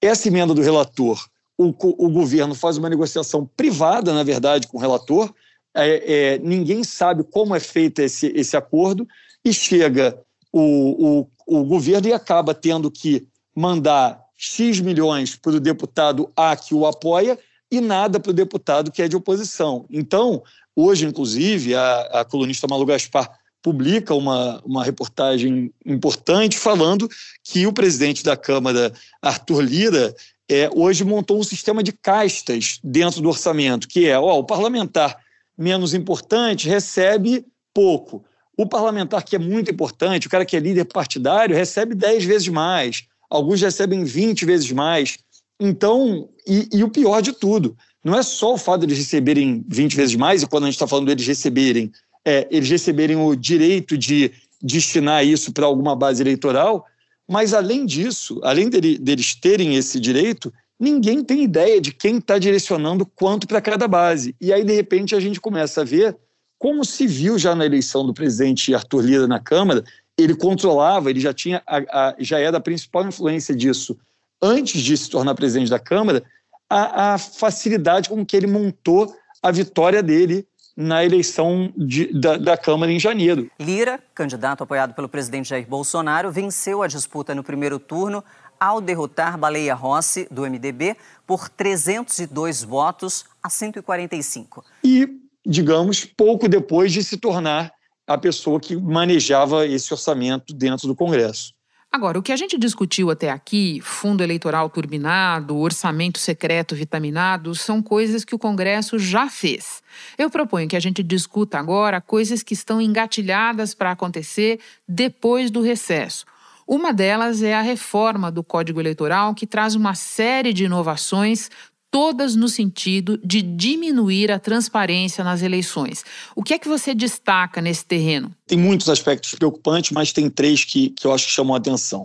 essa 0.00 0.28
emenda 0.28 0.52
do 0.52 0.62
relator, 0.62 1.26
o, 1.56 1.68
o 1.68 2.10
governo 2.10 2.54
faz 2.54 2.76
uma 2.76 2.90
negociação 2.90 3.48
privada, 3.56 4.12
na 4.12 4.22
verdade, 4.22 4.66
com 4.66 4.76
o 4.76 4.80
relator, 4.80 5.32
é, 5.74 6.34
é, 6.34 6.38
ninguém 6.38 6.84
sabe 6.84 7.24
como 7.24 7.54
é 7.54 7.60
feito 7.60 8.00
esse, 8.00 8.26
esse 8.36 8.56
acordo, 8.56 9.08
e 9.44 9.52
chega 9.52 10.18
o, 10.56 11.26
o, 11.46 11.58
o 11.60 11.64
governo 11.64 12.06
e 12.06 12.12
acaba 12.12 12.54
tendo 12.54 12.88
que 12.88 13.26
mandar 13.56 14.22
X 14.36 14.78
milhões 14.78 15.34
para 15.34 15.56
o 15.56 15.60
deputado 15.60 16.30
A 16.36 16.54
que 16.54 16.72
o 16.72 16.86
apoia 16.86 17.36
e 17.68 17.80
nada 17.80 18.20
para 18.20 18.30
o 18.30 18.34
deputado 18.34 18.92
que 18.92 19.02
é 19.02 19.08
de 19.08 19.16
oposição. 19.16 19.84
Então, 19.90 20.44
hoje, 20.76 21.06
inclusive, 21.06 21.74
a, 21.74 22.20
a 22.20 22.24
colunista 22.24 22.68
Malu 22.68 22.86
Gaspar 22.86 23.28
publica 23.60 24.14
uma, 24.14 24.62
uma 24.64 24.84
reportagem 24.84 25.72
importante 25.84 26.56
falando 26.56 27.08
que 27.42 27.66
o 27.66 27.72
presidente 27.72 28.22
da 28.22 28.36
Câmara, 28.36 28.92
Arthur 29.20 29.60
Lira, 29.60 30.14
é, 30.48 30.70
hoje 30.72 31.02
montou 31.02 31.40
um 31.40 31.42
sistema 31.42 31.82
de 31.82 31.90
castas 31.90 32.78
dentro 32.84 33.20
do 33.20 33.28
orçamento, 33.28 33.88
que 33.88 34.06
é 34.06 34.16
ó, 34.16 34.38
o 34.38 34.44
parlamentar 34.44 35.16
menos 35.58 35.94
importante 35.94 36.68
recebe 36.68 37.44
pouco. 37.72 38.24
O 38.56 38.66
parlamentar 38.66 39.24
que 39.24 39.36
é 39.36 39.38
muito 39.38 39.70
importante, 39.70 40.26
o 40.26 40.30
cara 40.30 40.44
que 40.44 40.56
é 40.56 40.60
líder 40.60 40.84
partidário, 40.84 41.56
recebe 41.56 41.94
10 41.94 42.24
vezes 42.24 42.48
mais. 42.48 43.04
Alguns 43.28 43.60
recebem 43.60 44.04
20 44.04 44.44
vezes 44.44 44.70
mais. 44.70 45.18
Então, 45.58 46.28
e, 46.46 46.68
e, 46.72 46.84
o 46.84 46.90
pior 46.90 47.20
de 47.20 47.32
tudo, 47.32 47.76
não 48.02 48.16
é 48.16 48.22
só 48.22 48.54
o 48.54 48.58
fato 48.58 48.80
de 48.80 48.86
eles 48.86 48.98
receberem 48.98 49.64
20 49.68 49.96
vezes 49.96 50.14
mais, 50.14 50.42
e 50.42 50.46
quando 50.46 50.64
a 50.64 50.66
gente 50.66 50.74
está 50.74 50.86
falando 50.86 51.06
deles 51.06 51.26
receberem, 51.26 51.90
é, 52.24 52.46
eles 52.50 52.68
receberem 52.68 53.16
o 53.16 53.34
direito 53.34 53.96
de 53.96 54.32
destinar 54.62 55.24
isso 55.24 55.52
para 55.52 55.66
alguma 55.66 55.94
base 55.94 56.22
eleitoral, 56.22 56.86
mas 57.28 57.54
além 57.54 57.86
disso, 57.86 58.40
além 58.42 58.68
dele, 58.68 58.98
deles 58.98 59.34
terem 59.34 59.76
esse 59.76 59.98
direito, 59.98 60.52
ninguém 60.78 61.22
tem 61.22 61.42
ideia 61.42 61.80
de 61.80 61.92
quem 61.92 62.18
está 62.18 62.38
direcionando 62.38 63.06
quanto 63.06 63.46
para 63.46 63.60
cada 63.60 63.88
base. 63.88 64.34
E 64.40 64.52
aí, 64.52 64.64
de 64.64 64.74
repente, 64.74 65.14
a 65.14 65.20
gente 65.20 65.40
começa 65.40 65.80
a 65.80 65.84
ver 65.84 66.16
como 66.64 66.82
se 66.82 67.06
viu 67.06 67.38
já 67.38 67.54
na 67.54 67.66
eleição 67.66 68.06
do 68.06 68.14
presidente 68.14 68.74
Arthur 68.74 69.02
Lira 69.02 69.26
na 69.26 69.38
Câmara, 69.38 69.84
ele 70.16 70.34
controlava, 70.34 71.10
ele 71.10 71.20
já 71.20 71.34
tinha 71.34 71.62
a, 71.66 71.76
a, 71.76 72.16
já 72.18 72.38
era 72.38 72.56
a 72.56 72.60
principal 72.60 73.06
influência 73.06 73.54
disso 73.54 73.98
antes 74.40 74.80
de 74.80 74.96
se 74.96 75.10
tornar 75.10 75.34
presidente 75.34 75.68
da 75.68 75.78
Câmara, 75.78 76.24
a, 76.66 77.12
a 77.12 77.18
facilidade 77.18 78.08
com 78.08 78.24
que 78.24 78.34
ele 78.34 78.46
montou 78.46 79.14
a 79.42 79.50
vitória 79.50 80.02
dele 80.02 80.48
na 80.74 81.04
eleição 81.04 81.70
de, 81.76 82.10
da, 82.18 82.38
da, 82.38 82.56
Câmara 82.56 82.90
em 82.90 82.98
janeiro. 82.98 83.50
Lira, 83.60 84.00
candidato 84.14 84.64
apoiado 84.64 84.94
pelo 84.94 85.06
presidente 85.06 85.50
Jair 85.50 85.68
Bolsonaro, 85.68 86.32
venceu 86.32 86.82
a 86.82 86.86
disputa 86.86 87.34
no 87.34 87.44
primeiro 87.44 87.78
turno 87.78 88.24
ao 88.58 88.80
derrotar 88.80 89.36
Baleia 89.36 89.74
Rossi, 89.74 90.26
do 90.30 90.48
MDB, 90.48 90.96
por 91.26 91.50
302 91.50 92.62
votos 92.62 93.26
a 93.42 93.50
145. 93.50 94.64
E, 94.82 95.23
digamos, 95.44 96.04
pouco 96.04 96.48
depois 96.48 96.92
de 96.92 97.02
se 97.02 97.16
tornar 97.16 97.72
a 98.06 98.18
pessoa 98.18 98.60
que 98.60 98.76
manejava 98.76 99.66
esse 99.66 99.92
orçamento 99.92 100.54
dentro 100.54 100.86
do 100.86 100.94
Congresso. 100.94 101.52
Agora, 101.94 102.18
o 102.18 102.22
que 102.22 102.32
a 102.32 102.36
gente 102.36 102.58
discutiu 102.58 103.08
até 103.08 103.30
aqui, 103.30 103.80
fundo 103.80 104.20
eleitoral 104.20 104.68
turbinado, 104.68 105.56
orçamento 105.56 106.18
secreto 106.18 106.74
vitaminado, 106.74 107.54
são 107.54 107.80
coisas 107.80 108.24
que 108.24 108.34
o 108.34 108.38
Congresso 108.38 108.98
já 108.98 109.30
fez. 109.30 109.80
Eu 110.18 110.28
proponho 110.28 110.68
que 110.68 110.74
a 110.74 110.80
gente 110.80 111.04
discuta 111.04 111.56
agora 111.56 112.00
coisas 112.00 112.42
que 112.42 112.52
estão 112.52 112.80
engatilhadas 112.80 113.74
para 113.74 113.92
acontecer 113.92 114.58
depois 114.88 115.52
do 115.52 115.60
recesso. 115.60 116.24
Uma 116.66 116.92
delas 116.92 117.42
é 117.42 117.54
a 117.54 117.60
reforma 117.60 118.28
do 118.28 118.42
Código 118.42 118.80
Eleitoral, 118.80 119.32
que 119.32 119.46
traz 119.46 119.76
uma 119.76 119.94
série 119.94 120.52
de 120.52 120.64
inovações 120.64 121.48
todas 121.94 122.34
no 122.34 122.48
sentido 122.48 123.20
de 123.22 123.40
diminuir 123.40 124.32
a 124.32 124.38
transparência 124.40 125.22
nas 125.22 125.42
eleições. 125.42 126.04
O 126.34 126.42
que 126.42 126.52
é 126.52 126.58
que 126.58 126.66
você 126.66 126.92
destaca 126.92 127.60
nesse 127.60 127.84
terreno? 127.86 128.34
Tem 128.48 128.58
muitos 128.58 128.88
aspectos 128.88 129.32
preocupantes, 129.36 129.92
mas 129.92 130.12
tem 130.12 130.28
três 130.28 130.64
que, 130.64 130.88
que 130.88 131.06
eu 131.06 131.12
acho 131.12 131.26
que 131.26 131.30
chamam 131.30 131.54
a 131.54 131.58
atenção. 131.58 132.02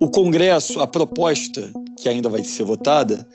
O 0.00 0.08
Congresso, 0.08 0.80
a 0.80 0.86
proposta 0.86 1.70
que 1.98 2.08
ainda 2.08 2.30
vai 2.30 2.42
ser 2.42 2.64
votada, 2.64 3.28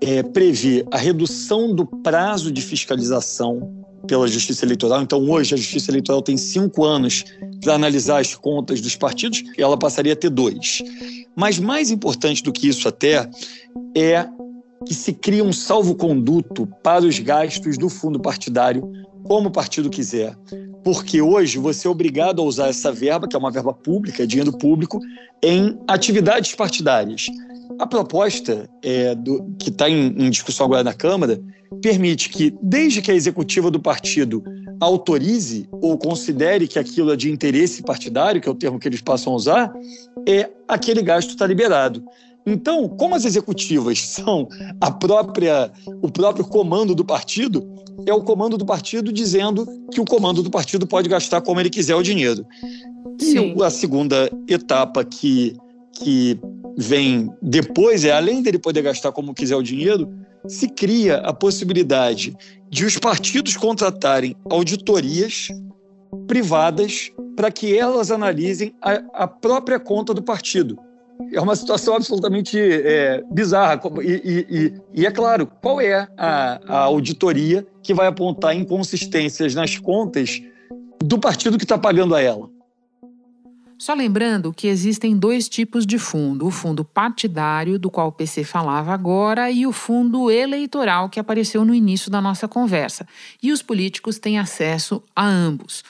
é, 0.00 0.22
prevê 0.22 0.86
a 0.90 0.96
redução 0.96 1.74
do 1.74 1.84
prazo 1.84 2.50
de 2.50 2.62
fiscalização 2.62 3.84
pela 4.08 4.26
Justiça 4.26 4.64
Eleitoral. 4.64 5.02
Então, 5.02 5.20
hoje, 5.28 5.52
a 5.52 5.58
Justiça 5.58 5.90
Eleitoral 5.90 6.22
tem 6.22 6.38
cinco 6.38 6.82
anos 6.82 7.24
para 7.60 7.74
analisar 7.74 8.22
as 8.22 8.34
contas 8.34 8.80
dos 8.80 8.96
partidos, 8.96 9.44
e 9.58 9.60
ela 9.60 9.76
passaria 9.76 10.14
a 10.14 10.16
ter 10.16 10.30
dois. 10.30 10.82
Mas 11.36 11.58
mais 11.58 11.90
importante 11.90 12.42
do 12.42 12.50
que 12.50 12.68
isso, 12.68 12.88
até, 12.88 13.28
é 13.94 14.26
que 14.86 14.94
se 14.94 15.12
cria 15.12 15.42
um 15.42 15.52
salvo-conduto 15.52 16.66
para 16.82 17.04
os 17.04 17.18
gastos 17.18 17.76
do 17.76 17.88
fundo 17.88 18.20
partidário, 18.20 18.90
como 19.24 19.48
o 19.48 19.52
partido 19.52 19.90
quiser. 19.90 20.36
Porque 20.84 21.20
hoje 21.20 21.58
você 21.58 21.88
é 21.88 21.90
obrigado 21.90 22.40
a 22.40 22.44
usar 22.44 22.68
essa 22.68 22.92
verba, 22.92 23.26
que 23.26 23.34
é 23.34 23.38
uma 23.38 23.50
verba 23.50 23.72
pública, 23.72 24.22
é 24.22 24.26
dinheiro 24.26 24.56
público, 24.56 25.00
em 25.42 25.78
atividades 25.88 26.54
partidárias. 26.54 27.26
A 27.78 27.86
proposta 27.86 28.70
é, 28.82 29.14
do, 29.14 29.54
que 29.58 29.70
está 29.70 29.90
em, 29.90 30.06
em 30.16 30.30
discussão 30.30 30.66
agora 30.66 30.84
na 30.84 30.94
Câmara 30.94 31.40
permite 31.82 32.28
que, 32.28 32.54
desde 32.62 33.02
que 33.02 33.10
a 33.10 33.14
executiva 33.14 33.70
do 33.70 33.80
partido 33.80 34.42
autorize 34.80 35.68
ou 35.72 35.98
considere 35.98 36.68
que 36.68 36.78
aquilo 36.78 37.12
é 37.12 37.16
de 37.16 37.30
interesse 37.30 37.82
partidário, 37.82 38.40
que 38.40 38.48
é 38.48 38.52
o 38.52 38.54
termo 38.54 38.78
que 38.78 38.86
eles 38.86 39.00
passam 39.00 39.32
a 39.32 39.36
usar, 39.36 39.72
é 40.26 40.48
aquele 40.68 41.02
gasto 41.02 41.30
está 41.30 41.46
liberado. 41.46 42.04
Então, 42.46 42.88
como 42.88 43.16
as 43.16 43.24
executivas 43.24 44.00
são 44.00 44.48
a 44.80 44.90
própria, 44.90 45.72
o 46.00 46.08
próprio 46.08 46.44
comando 46.44 46.94
do 46.94 47.04
partido, 47.04 47.66
é 48.06 48.14
o 48.14 48.22
comando 48.22 48.56
do 48.56 48.64
partido 48.64 49.12
dizendo 49.12 49.66
que 49.90 50.00
o 50.00 50.04
comando 50.04 50.42
do 50.42 50.50
partido 50.50 50.86
pode 50.86 51.08
gastar 51.08 51.40
como 51.40 51.58
ele 51.58 51.70
quiser 51.70 51.96
o 51.96 52.02
dinheiro. 52.02 52.46
Sim. 53.20 53.54
E 53.58 53.62
a 53.64 53.70
segunda 53.70 54.30
etapa 54.46 55.04
que, 55.04 55.56
que 55.92 56.38
vem 56.78 57.28
depois 57.42 58.04
é, 58.04 58.12
além 58.12 58.42
dele 58.42 58.58
poder 58.58 58.82
gastar 58.82 59.10
como 59.10 59.34
quiser 59.34 59.56
o 59.56 59.62
dinheiro, 59.62 60.08
se 60.46 60.68
cria 60.68 61.16
a 61.16 61.32
possibilidade 61.32 62.36
de 62.70 62.84
os 62.84 62.96
partidos 62.96 63.56
contratarem 63.56 64.36
auditorias 64.48 65.48
privadas 66.28 67.10
para 67.34 67.50
que 67.50 67.76
elas 67.76 68.12
analisem 68.12 68.72
a, 68.80 69.24
a 69.24 69.26
própria 69.26 69.80
conta 69.80 70.14
do 70.14 70.22
partido 70.22 70.78
é 71.32 71.40
uma 71.40 71.56
situação 71.56 71.94
absolutamente 71.94 72.58
é, 72.58 73.22
bizarra. 73.30 73.80
E, 74.02 74.46
e, 74.94 75.00
e, 75.00 75.06
é 75.06 75.10
claro, 75.10 75.46
qual 75.62 75.80
é 75.80 76.08
a, 76.16 76.60
a 76.66 76.78
auditoria 76.80 77.66
que 77.82 77.94
vai 77.94 78.06
apontar 78.06 78.54
inconsistências 78.54 79.54
nas 79.54 79.78
contas 79.78 80.40
do 81.02 81.18
partido 81.18 81.58
que 81.58 81.64
está 81.64 81.78
pagando 81.78 82.14
a 82.14 82.20
ela? 82.20 82.48
Só 83.78 83.92
lembrando 83.92 84.54
que 84.54 84.68
existem 84.68 85.16
dois 85.16 85.48
tipos 85.48 85.86
de 85.86 85.98
fundo: 85.98 86.46
o 86.46 86.50
fundo 86.50 86.84
partidário, 86.84 87.78
do 87.78 87.90
qual 87.90 88.08
o 88.08 88.12
PC 88.12 88.42
falava 88.42 88.92
agora, 88.92 89.50
e 89.50 89.66
o 89.66 89.72
fundo 89.72 90.30
eleitoral, 90.30 91.10
que 91.10 91.20
apareceu 91.20 91.64
no 91.64 91.74
início 91.74 92.10
da 92.10 92.20
nossa 92.20 92.48
conversa. 92.48 93.06
E 93.42 93.52
os 93.52 93.62
políticos 93.62 94.18
têm 94.18 94.38
acesso 94.38 95.02
a 95.14 95.26
ambos. 95.26 95.84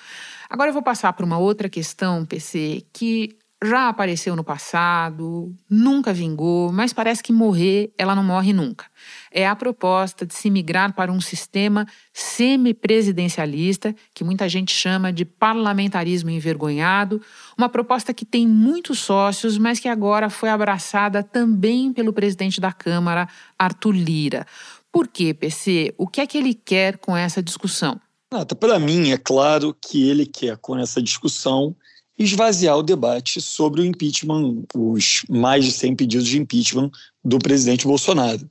Agora 0.50 0.70
eu 0.70 0.74
vou 0.74 0.82
passar 0.82 1.12
para 1.12 1.26
uma 1.26 1.38
outra 1.38 1.68
questão, 1.68 2.24
PC, 2.24 2.84
que 2.92 3.36
já 3.64 3.88
apareceu 3.88 4.36
no 4.36 4.44
passado, 4.44 5.54
nunca 5.68 6.12
vingou, 6.12 6.70
mas 6.70 6.92
parece 6.92 7.22
que 7.22 7.32
morrer 7.32 7.90
ela 7.96 8.14
não 8.14 8.22
morre 8.22 8.52
nunca. 8.52 8.84
É 9.30 9.46
a 9.46 9.56
proposta 9.56 10.26
de 10.26 10.34
se 10.34 10.50
migrar 10.50 10.94
para 10.94 11.10
um 11.10 11.20
sistema 11.20 11.86
semipresidencialista, 12.12 13.94
que 14.14 14.22
muita 14.22 14.48
gente 14.48 14.74
chama 14.74 15.12
de 15.12 15.24
parlamentarismo 15.24 16.28
envergonhado, 16.28 17.20
uma 17.56 17.68
proposta 17.68 18.12
que 18.12 18.26
tem 18.26 18.46
muitos 18.46 18.98
sócios, 18.98 19.56
mas 19.56 19.80
que 19.80 19.88
agora 19.88 20.28
foi 20.28 20.50
abraçada 20.50 21.22
também 21.22 21.92
pelo 21.92 22.12
presidente 22.12 22.60
da 22.60 22.72
Câmara, 22.72 23.26
Arthur 23.58 23.92
Lira. 23.92 24.46
Por 24.92 25.08
quê, 25.08 25.32
PC? 25.32 25.94
O 25.96 26.06
que 26.06 26.20
é 26.20 26.26
que 26.26 26.36
ele 26.36 26.54
quer 26.54 26.98
com 26.98 27.16
essa 27.16 27.42
discussão? 27.42 28.00
Para 28.60 28.78
mim, 28.78 29.12
é 29.12 29.16
claro 29.16 29.74
que 29.80 30.08
ele 30.08 30.26
quer, 30.26 30.58
com 30.58 30.76
essa 30.76 31.00
discussão, 31.00 31.76
esvaziar 32.18 32.76
o 32.76 32.82
debate 32.82 33.40
sobre 33.40 33.80
o 33.80 33.84
impeachment, 33.84 34.64
os 34.74 35.24
mais 35.28 35.64
de 35.64 35.72
100 35.72 35.96
pedidos 35.96 36.26
de 36.26 36.38
impeachment 36.38 36.90
do 37.24 37.38
presidente 37.38 37.86
Bolsonaro. 37.86 38.48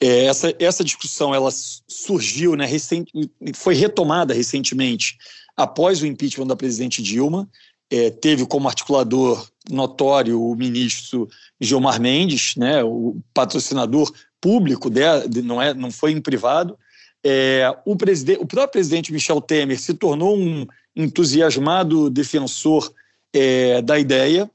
É, 0.00 0.24
essa, 0.26 0.54
essa 0.58 0.84
discussão 0.84 1.34
ela 1.34 1.50
surgiu, 1.50 2.56
né, 2.56 2.66
recent, 2.66 3.08
foi 3.54 3.74
retomada 3.74 4.34
recentemente 4.34 5.16
após 5.56 6.02
o 6.02 6.06
impeachment 6.06 6.46
da 6.46 6.56
presidente 6.56 7.02
Dilma. 7.02 7.48
É, 7.90 8.10
teve 8.10 8.46
como 8.46 8.66
articulador 8.66 9.46
notório 9.70 10.42
o 10.42 10.56
ministro 10.56 11.28
Gilmar 11.60 12.00
Mendes, 12.00 12.56
né, 12.56 12.82
o 12.82 13.16
patrocinador 13.32 14.12
público, 14.40 14.90
de, 14.90 15.42
não, 15.42 15.60
é, 15.60 15.72
não 15.72 15.90
foi 15.90 16.12
em 16.12 16.20
privado. 16.20 16.78
É, 17.24 17.74
o, 17.86 17.92
o 17.92 18.46
próprio 18.46 18.72
presidente 18.72 19.12
Michel 19.12 19.40
Temer 19.40 19.80
se 19.80 19.94
tornou 19.94 20.36
um 20.36 20.66
entusiasmado 20.96 22.10
defensor 22.10 22.92
é, 23.32 23.82
da 23.82 23.98
ideia. 23.98 24.50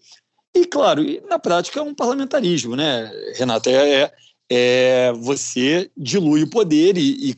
E, 0.56 0.66
claro, 0.66 1.04
na 1.28 1.38
prática 1.38 1.80
é 1.80 1.84
um 1.84 1.94
parlamentarismo, 1.94 2.76
né, 2.76 3.12
Renata? 3.36 3.70
É, 3.70 4.02
é, 4.02 4.12
é 4.50 5.14
você 5.14 5.90
dilui 5.96 6.44
o 6.44 6.50
poder 6.50 6.98
e, 6.98 7.32
e, 7.32 7.36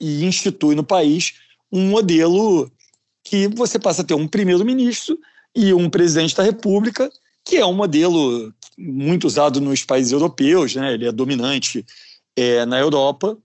e 0.00 0.24
institui 0.24 0.74
no 0.74 0.84
país 0.84 1.34
um 1.70 1.88
modelo 1.88 2.70
que 3.24 3.48
você 3.48 3.78
passa 3.78 4.02
a 4.02 4.04
ter 4.04 4.14
um 4.14 4.28
primeiro-ministro 4.28 5.18
e 5.54 5.72
um 5.72 5.88
presidente 5.88 6.36
da 6.36 6.42
República, 6.42 7.10
que 7.44 7.56
é 7.56 7.66
um 7.66 7.72
modelo 7.72 8.52
muito 8.76 9.26
usado 9.26 9.60
nos 9.60 9.84
países 9.84 10.12
europeus, 10.12 10.74
né? 10.74 10.94
ele 10.94 11.06
é 11.06 11.12
dominante 11.12 11.84
é, 12.36 12.64
na 12.66 12.78
Europa, 12.78 13.36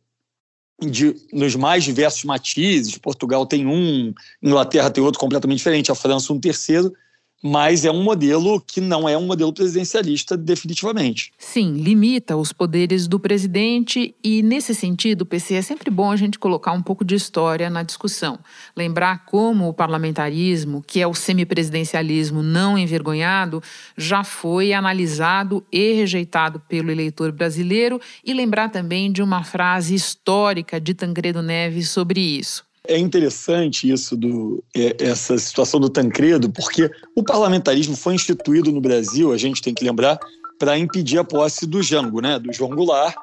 de, 0.80 1.16
nos 1.34 1.56
mais 1.56 1.84
diversos 1.84 2.24
matizes. 2.24 2.98
Portugal 2.98 3.46
tem 3.46 3.66
um, 3.66 4.14
Inglaterra 4.42 4.90
tem 4.90 5.04
outro 5.04 5.20
completamente 5.20 5.58
diferente, 5.58 5.92
a 5.92 5.96
França 5.96 6.32
um 6.32 6.40
terceiro 6.40 6.94
mas 7.42 7.86
é 7.86 7.92
um 7.92 8.04
modelo 8.04 8.60
que 8.60 8.82
não 8.82 9.08
é 9.08 9.18
um 9.18 9.26
modelo 9.26 9.54
presidencialista 9.54 10.36
definitivamente. 10.36 11.32
Sim, 11.38 11.74
limita 11.74 12.36
os 12.36 12.52
poderes 12.52 13.08
do 13.08 13.20
presidente 13.20 14.16
e 14.24 14.42
nesse 14.42 14.74
sentido, 14.74 15.26
PC, 15.26 15.56
é 15.56 15.62
sempre 15.62 15.92
bom 15.92 16.12
a 16.12 16.16
gente 16.16 16.40
colocar 16.40 16.72
um 16.72 16.82
pouco 16.82 17.06
de 17.06 17.16
história 17.16 17.70
na 17.70 17.84
discussão. 17.84 18.40
Lembrar 18.76 19.26
como 19.26 19.68
o 19.68 19.74
parlamentarismo, 19.74 20.84
que 20.86 21.00
é 21.00 21.08
o 21.08 21.14
semipresidencialismo 21.14 22.42
não 22.42 22.78
envergonhado, 22.78 23.62
já 23.96 24.24
foi 24.24 24.74
analisado 24.74 25.66
e 25.72 25.94
rejeitado 25.94 26.60
pelo 26.68 26.92
eleitor 26.92 27.32
brasileiro 27.32 28.02
e 28.24 28.34
lembrar 28.34 28.70
também 28.70 29.12
de 29.12 29.22
uma 29.22 29.44
frase 29.44 29.94
histórica 29.94 30.80
de 30.80 30.94
Tancredo 30.94 31.42
Neves 31.42 31.90
sobre 31.90 32.20
isso. 32.20 32.67
É 32.88 32.98
interessante 32.98 33.92
isso, 33.92 34.16
do, 34.16 34.64
é, 34.76 34.96
essa 35.00 35.38
situação 35.38 35.80
do 35.80 35.90
Tancredo, 35.90 36.50
porque 36.50 36.90
o 37.16 37.24
parlamentarismo 37.24 37.96
foi 37.96 38.16
instituído 38.16 38.72
no 38.72 38.82
Brasil, 38.82 39.32
a 39.32 39.38
gente 39.38 39.62
tem 39.62 39.74
que 39.74 39.84
lembrar, 39.84 40.20
para 40.58 40.78
impedir 40.78 41.20
a 41.20 41.24
posse 41.24 41.66
do 41.66 41.84
Jango, 41.84 42.22
né, 42.22 42.40
do 42.40 42.52
João 42.52 42.72
Goulart, 42.72 43.16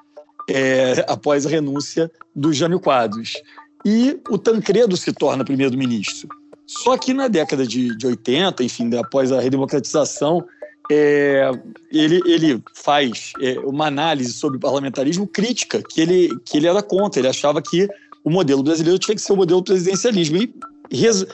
é, 0.49 1.05
após 1.09 1.47
a 1.47 1.49
renúncia 1.49 2.11
do 2.35 2.53
Jânio 2.53 2.79
Quadros. 2.79 3.33
E 3.85 4.19
o 4.31 4.39
Tancredo 4.39 4.97
se 4.97 5.13
torna 5.13 5.45
primeiro-ministro. 5.45 6.29
Só 6.67 6.97
que 6.97 7.13
na 7.13 7.29
década 7.29 7.67
de, 7.67 7.97
de 7.97 8.07
80, 8.07 8.65
enfim, 8.65 8.95
após 8.97 9.31
a 9.31 9.41
redemocratização, 9.41 10.45
é, 10.91 11.51
ele, 11.91 12.21
ele 12.27 12.63
faz 12.75 13.33
é, 13.41 13.59
uma 13.61 13.87
análise 13.87 14.33
sobre 14.33 14.57
o 14.57 14.61
parlamentarismo 14.61 15.27
crítica, 15.27 15.83
que 15.83 16.01
ele, 16.01 16.29
que 16.45 16.57
ele 16.57 16.67
era 16.67 16.83
contra, 16.83 17.21
ele 17.21 17.29
achava 17.29 17.61
que 17.63 17.89
o 18.25 18.31
modelo 18.31 18.63
brasileiro 18.63 18.99
tinha 18.99 19.15
que 19.15 19.21
ser 19.21 19.33
o 19.33 19.37
modelo 19.37 19.63
presidencialismo. 19.63 20.39
E, 20.39 20.53
res, 20.91 21.27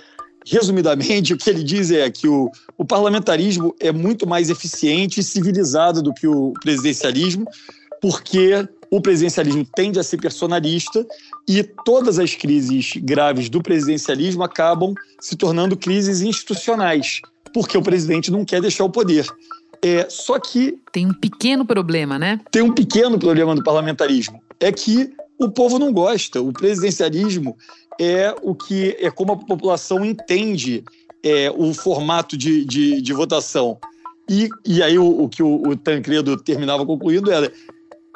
resumidamente, 0.45 1.33
o 1.33 1.37
que 1.37 1.49
ele 1.49 1.63
diz 1.63 1.91
é 1.91 2.11
que 2.11 2.27
o, 2.27 2.51
o 2.77 2.85
parlamentarismo 2.85 3.75
é 3.79 3.93
muito 3.93 4.27
mais 4.27 4.51
eficiente 4.51 5.21
e 5.21 5.23
civilizado 5.23 6.03
do 6.03 6.13
que 6.13 6.27
o 6.27 6.53
presidencialismo, 6.61 7.47
porque 8.01 8.69
o 8.91 9.01
presidencialismo 9.01 9.65
tende 9.75 10.01
a 10.01 10.03
ser 10.03 10.19
personalista 10.19 11.07
e 11.49 11.63
todas 11.85 12.19
as 12.19 12.35
crises 12.35 12.95
graves 12.97 13.49
do 13.49 13.63
presidencialismo 13.63 14.43
acabam 14.43 14.95
se 15.21 15.37
tornando 15.37 15.77
crises 15.77 16.23
institucionais, 16.23 17.21
porque 17.55 17.79
o 17.79 17.83
presidente 17.83 18.31
não 18.31 18.45
quer 18.45 18.61
deixar 18.61 18.85
o 18.85 18.91
poder. 18.91 19.27
É, 19.83 20.07
só 20.11 20.39
que. 20.39 20.79
Tem 20.93 21.07
um 21.07 21.15
pequeno 21.15 21.65
problema, 21.65 22.19
né? 22.19 22.41
Tem 22.51 22.63
um 22.63 22.73
pequeno 22.73 23.19
problema 23.19 23.55
do 23.55 23.63
parlamentarismo. 23.63 24.43
É 24.59 24.71
que 24.71 25.11
o 25.41 25.51
povo 25.51 25.79
não 25.79 25.93
gosta. 25.93 26.41
O 26.41 26.53
presidencialismo 26.53 27.57
é 27.99 28.35
o 28.43 28.55
que 28.55 28.97
é 29.01 29.11
como 29.11 29.33
a 29.33 29.37
população 29.37 30.05
entende 30.05 30.85
é, 31.23 31.51
o 31.51 31.73
formato 31.75 32.37
de, 32.37 32.65
de, 32.65 33.01
de 33.01 33.13
votação. 33.13 33.79
E, 34.29 34.49
e 34.65 34.83
aí 34.83 34.99
o, 34.99 35.23
o 35.25 35.29
que 35.29 35.43
o, 35.43 35.69
o 35.69 35.77
Tancredo 35.77 36.37
terminava 36.37 36.87
concluindo 36.87 37.33
era 37.33 37.53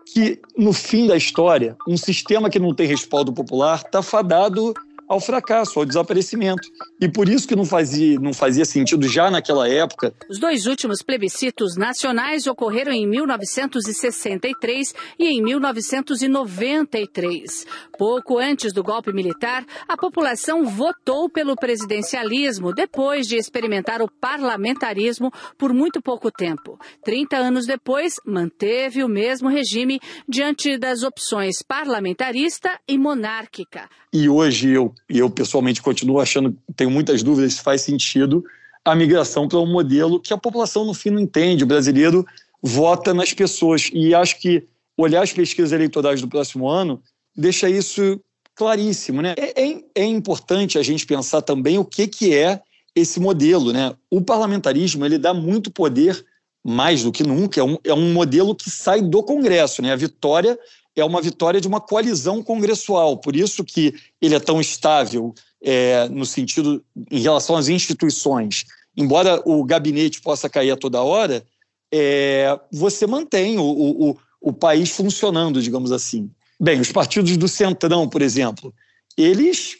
que, 0.06 0.38
no 0.56 0.72
fim 0.72 1.06
da 1.06 1.16
história, 1.16 1.76
um 1.88 1.96
sistema 1.96 2.48
que 2.48 2.58
não 2.58 2.74
tem 2.74 2.86
respaldo 2.86 3.32
popular 3.32 3.82
está 3.84 4.02
fadado 4.02 4.74
ao 5.08 5.20
fracasso, 5.20 5.78
ao 5.78 5.86
desaparecimento. 5.86 6.68
E 7.00 7.08
por 7.08 7.28
isso 7.28 7.46
que 7.46 7.56
não 7.56 7.64
fazia, 7.64 8.18
não 8.18 8.32
fazia 8.32 8.64
sentido 8.64 9.08
já 9.08 9.30
naquela 9.30 9.68
época. 9.68 10.12
Os 10.28 10.38
dois 10.38 10.66
últimos 10.66 11.02
plebiscitos 11.02 11.76
nacionais 11.76 12.46
ocorreram 12.46 12.92
em 12.92 13.06
1963 13.06 14.94
e 15.18 15.28
em 15.28 15.42
1993. 15.42 17.66
Pouco 17.98 18.38
antes 18.38 18.72
do 18.72 18.82
golpe 18.82 19.12
militar, 19.12 19.64
a 19.86 19.96
população 19.96 20.64
votou 20.64 21.28
pelo 21.28 21.56
presidencialismo 21.56 22.72
depois 22.72 23.26
de 23.26 23.36
experimentar 23.36 24.00
o 24.02 24.10
parlamentarismo 24.20 25.30
por 25.58 25.72
muito 25.72 26.02
pouco 26.02 26.30
tempo. 26.30 26.78
Trinta 27.04 27.36
anos 27.36 27.66
depois, 27.66 28.14
manteve 28.26 29.02
o 29.02 29.08
mesmo 29.08 29.48
regime 29.48 29.98
diante 30.28 30.78
das 30.78 31.02
opções 31.02 31.62
parlamentarista 31.62 32.70
e 32.88 32.96
monárquica. 32.96 33.88
E 34.14 34.28
hoje 34.28 34.70
eu 34.70 34.94
eu 35.08 35.28
pessoalmente 35.28 35.82
continuo 35.82 36.20
achando, 36.20 36.56
tenho 36.76 36.90
muitas 36.90 37.20
dúvidas 37.20 37.54
se 37.54 37.60
faz 37.60 37.82
sentido 37.82 38.44
a 38.84 38.94
migração 38.94 39.48
para 39.48 39.58
um 39.58 39.66
modelo 39.66 40.20
que 40.20 40.32
a 40.32 40.38
população 40.38 40.84
no 40.84 40.94
fim 40.94 41.10
não 41.10 41.20
entende. 41.20 41.64
O 41.64 41.66
brasileiro 41.66 42.24
vota 42.62 43.12
nas 43.12 43.32
pessoas. 43.32 43.90
E 43.92 44.14
acho 44.14 44.38
que 44.38 44.62
olhar 44.96 45.22
as 45.22 45.32
pesquisas 45.32 45.72
eleitorais 45.72 46.20
do 46.20 46.28
próximo 46.28 46.68
ano 46.68 47.02
deixa 47.36 47.68
isso 47.68 48.20
claríssimo. 48.54 49.20
Né? 49.20 49.34
É, 49.36 49.68
é, 49.68 49.84
é 49.96 50.04
importante 50.04 50.78
a 50.78 50.82
gente 50.82 51.04
pensar 51.04 51.42
também 51.42 51.76
o 51.78 51.84
que, 51.84 52.06
que 52.06 52.32
é 52.32 52.60
esse 52.94 53.18
modelo. 53.18 53.72
Né? 53.72 53.92
O 54.08 54.20
parlamentarismo 54.20 55.04
ele 55.04 55.18
dá 55.18 55.34
muito 55.34 55.72
poder, 55.72 56.24
mais 56.64 57.02
do 57.02 57.10
que 57.10 57.24
nunca, 57.24 57.60
é 57.60 57.64
um, 57.64 57.78
é 57.82 57.92
um 57.92 58.12
modelo 58.12 58.54
que 58.54 58.70
sai 58.70 59.02
do 59.02 59.24
Congresso. 59.24 59.82
Né? 59.82 59.92
A 59.92 59.96
vitória 59.96 60.56
é 60.96 61.04
uma 61.04 61.20
vitória 61.20 61.60
de 61.60 61.68
uma 61.68 61.80
coalizão 61.80 62.42
congressual. 62.42 63.16
Por 63.18 63.34
isso 63.34 63.64
que 63.64 63.94
ele 64.20 64.34
é 64.34 64.40
tão 64.40 64.60
estável 64.60 65.34
é, 65.62 66.08
no 66.08 66.24
sentido 66.24 66.84
em 67.10 67.20
relação 67.20 67.56
às 67.56 67.68
instituições. 67.68 68.64
Embora 68.96 69.42
o 69.44 69.64
gabinete 69.64 70.20
possa 70.20 70.48
cair 70.48 70.70
a 70.70 70.76
toda 70.76 71.02
hora, 71.02 71.44
é, 71.92 72.58
você 72.72 73.06
mantém 73.06 73.58
o, 73.58 73.64
o, 73.64 74.16
o 74.40 74.52
país 74.52 74.90
funcionando, 74.90 75.60
digamos 75.60 75.90
assim. 75.90 76.30
Bem, 76.60 76.80
os 76.80 76.92
partidos 76.92 77.36
do 77.36 77.48
Centrão, 77.48 78.08
por 78.08 78.22
exemplo, 78.22 78.72
eles 79.16 79.76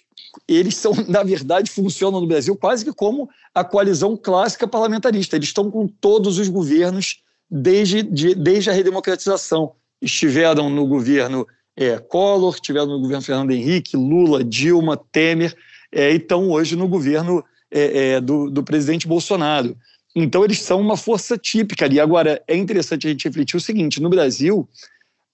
eles 0.49 0.75
são, 0.75 0.93
na 1.07 1.23
verdade, 1.23 1.71
funcionam 1.71 2.21
no 2.21 2.27
Brasil 2.27 2.57
quase 2.57 2.85
que 2.85 2.93
como 2.93 3.29
a 3.55 3.63
coalizão 3.63 4.17
clássica 4.17 4.67
parlamentarista. 4.67 5.37
Eles 5.37 5.49
estão 5.49 5.71
com 5.71 5.87
todos 5.87 6.39
os 6.39 6.49
governos 6.49 7.23
desde, 7.49 8.03
de, 8.03 8.35
desde 8.35 8.69
a 8.69 8.73
redemocratização 8.73 9.75
estiveram 10.05 10.69
no 10.69 10.87
governo 10.87 11.47
é, 11.77 11.99
Collor, 11.99 12.55
estiveram 12.55 12.87
no 12.87 13.01
governo 13.01 13.23
Fernando 13.23 13.51
Henrique, 13.51 13.97
Lula, 13.97 14.45
Dilma, 14.45 14.97
Temer, 14.97 15.55
é, 15.91 16.13
e 16.13 16.17
estão 16.17 16.51
hoje 16.51 16.77
no 16.77 16.87
governo 16.87 17.45
é, 17.71 18.13
é, 18.13 18.21
do, 18.21 18.51
do, 18.51 18.63
presidente 18.63 19.09
Bolsonaro. 19.09 19.77
Então, 20.15 20.45
eles 20.45 20.61
são 20.61 20.81
uma 20.81 20.97
força 20.97 21.37
típica 21.37 21.85
ali. 21.85 21.99
Agora, 21.99 22.41
é 22.47 22.57
interessante 22.57 23.07
a 23.07 23.11
gente 23.11 23.27
refletir 23.27 23.57
o 23.57 23.61
seguinte: 23.61 24.01
no 24.01 24.09
Brasil, 24.09 24.69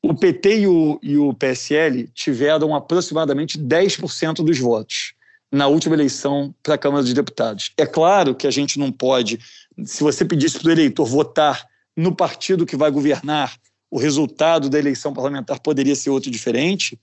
o 0.02 0.14
PT 0.14 0.61
e 0.61 0.66
o, 0.66 0.98
e 1.02 1.16
o 1.18 1.35
PSL 1.35 2.09
tiveram 2.14 2.74
aproximadamente 2.74 3.59
10% 3.59 4.37
dos 4.37 4.59
votos 4.59 5.12
na 5.52 5.66
última 5.66 5.94
eleição 5.94 6.54
para 6.62 6.74
a 6.74 6.78
Câmara 6.78 7.02
dos 7.02 7.12
Deputados. 7.12 7.72
É 7.76 7.85
claro 7.85 8.35
que 8.35 8.46
a 8.46 8.50
gente 8.50 8.78
não 8.78 8.90
pode, 8.92 9.38
se 9.85 10.02
você 10.02 10.24
pedisse 10.24 10.59
para 10.59 10.68
o 10.68 10.72
eleitor 10.72 11.04
votar 11.04 11.66
no 11.96 12.14
partido 12.14 12.64
que 12.64 12.76
vai 12.76 12.90
governar, 12.90 13.54
o 13.90 13.98
resultado 13.98 14.70
da 14.70 14.79
eleição 14.79 15.12
parlamentar 15.12 15.61
poderia 15.61 15.96
ser 15.96 16.11
outro 16.11 16.31
diferente. 16.31 16.98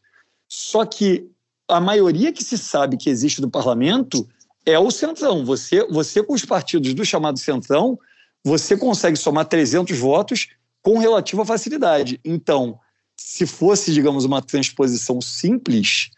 Só 0.48 0.86
que 0.86 1.30
a 1.68 1.82
maioria 1.82 2.32
que 2.32 2.44
se 2.44 2.58
sabe 2.58 2.98
que 2.98 3.10
existe 3.10 3.42
no 3.42 3.50
parlamento 3.50 4.28
é 4.66 4.80
o 4.80 4.90
centrão. 4.90 5.44
Você, 5.44 5.86
você 5.88 6.24
com 6.24 6.34
os 6.34 6.46
partidos 6.46 6.94
do 6.94 7.06
chamado 7.06 7.38
centrão, 7.38 8.00
você 8.44 8.78
consegue 8.78 9.18
somar 9.18 9.46
300 9.46 9.98
votos 9.98 10.48
com 10.82 10.98
relativa 10.98 11.46
facilidade. 11.46 12.20
Então, 12.24 12.80
se 13.18 13.46
fosse, 13.46 13.92
digamos, 13.92 14.24
uma 14.24 14.42
transposição 14.42 15.20
simples, 15.20 16.12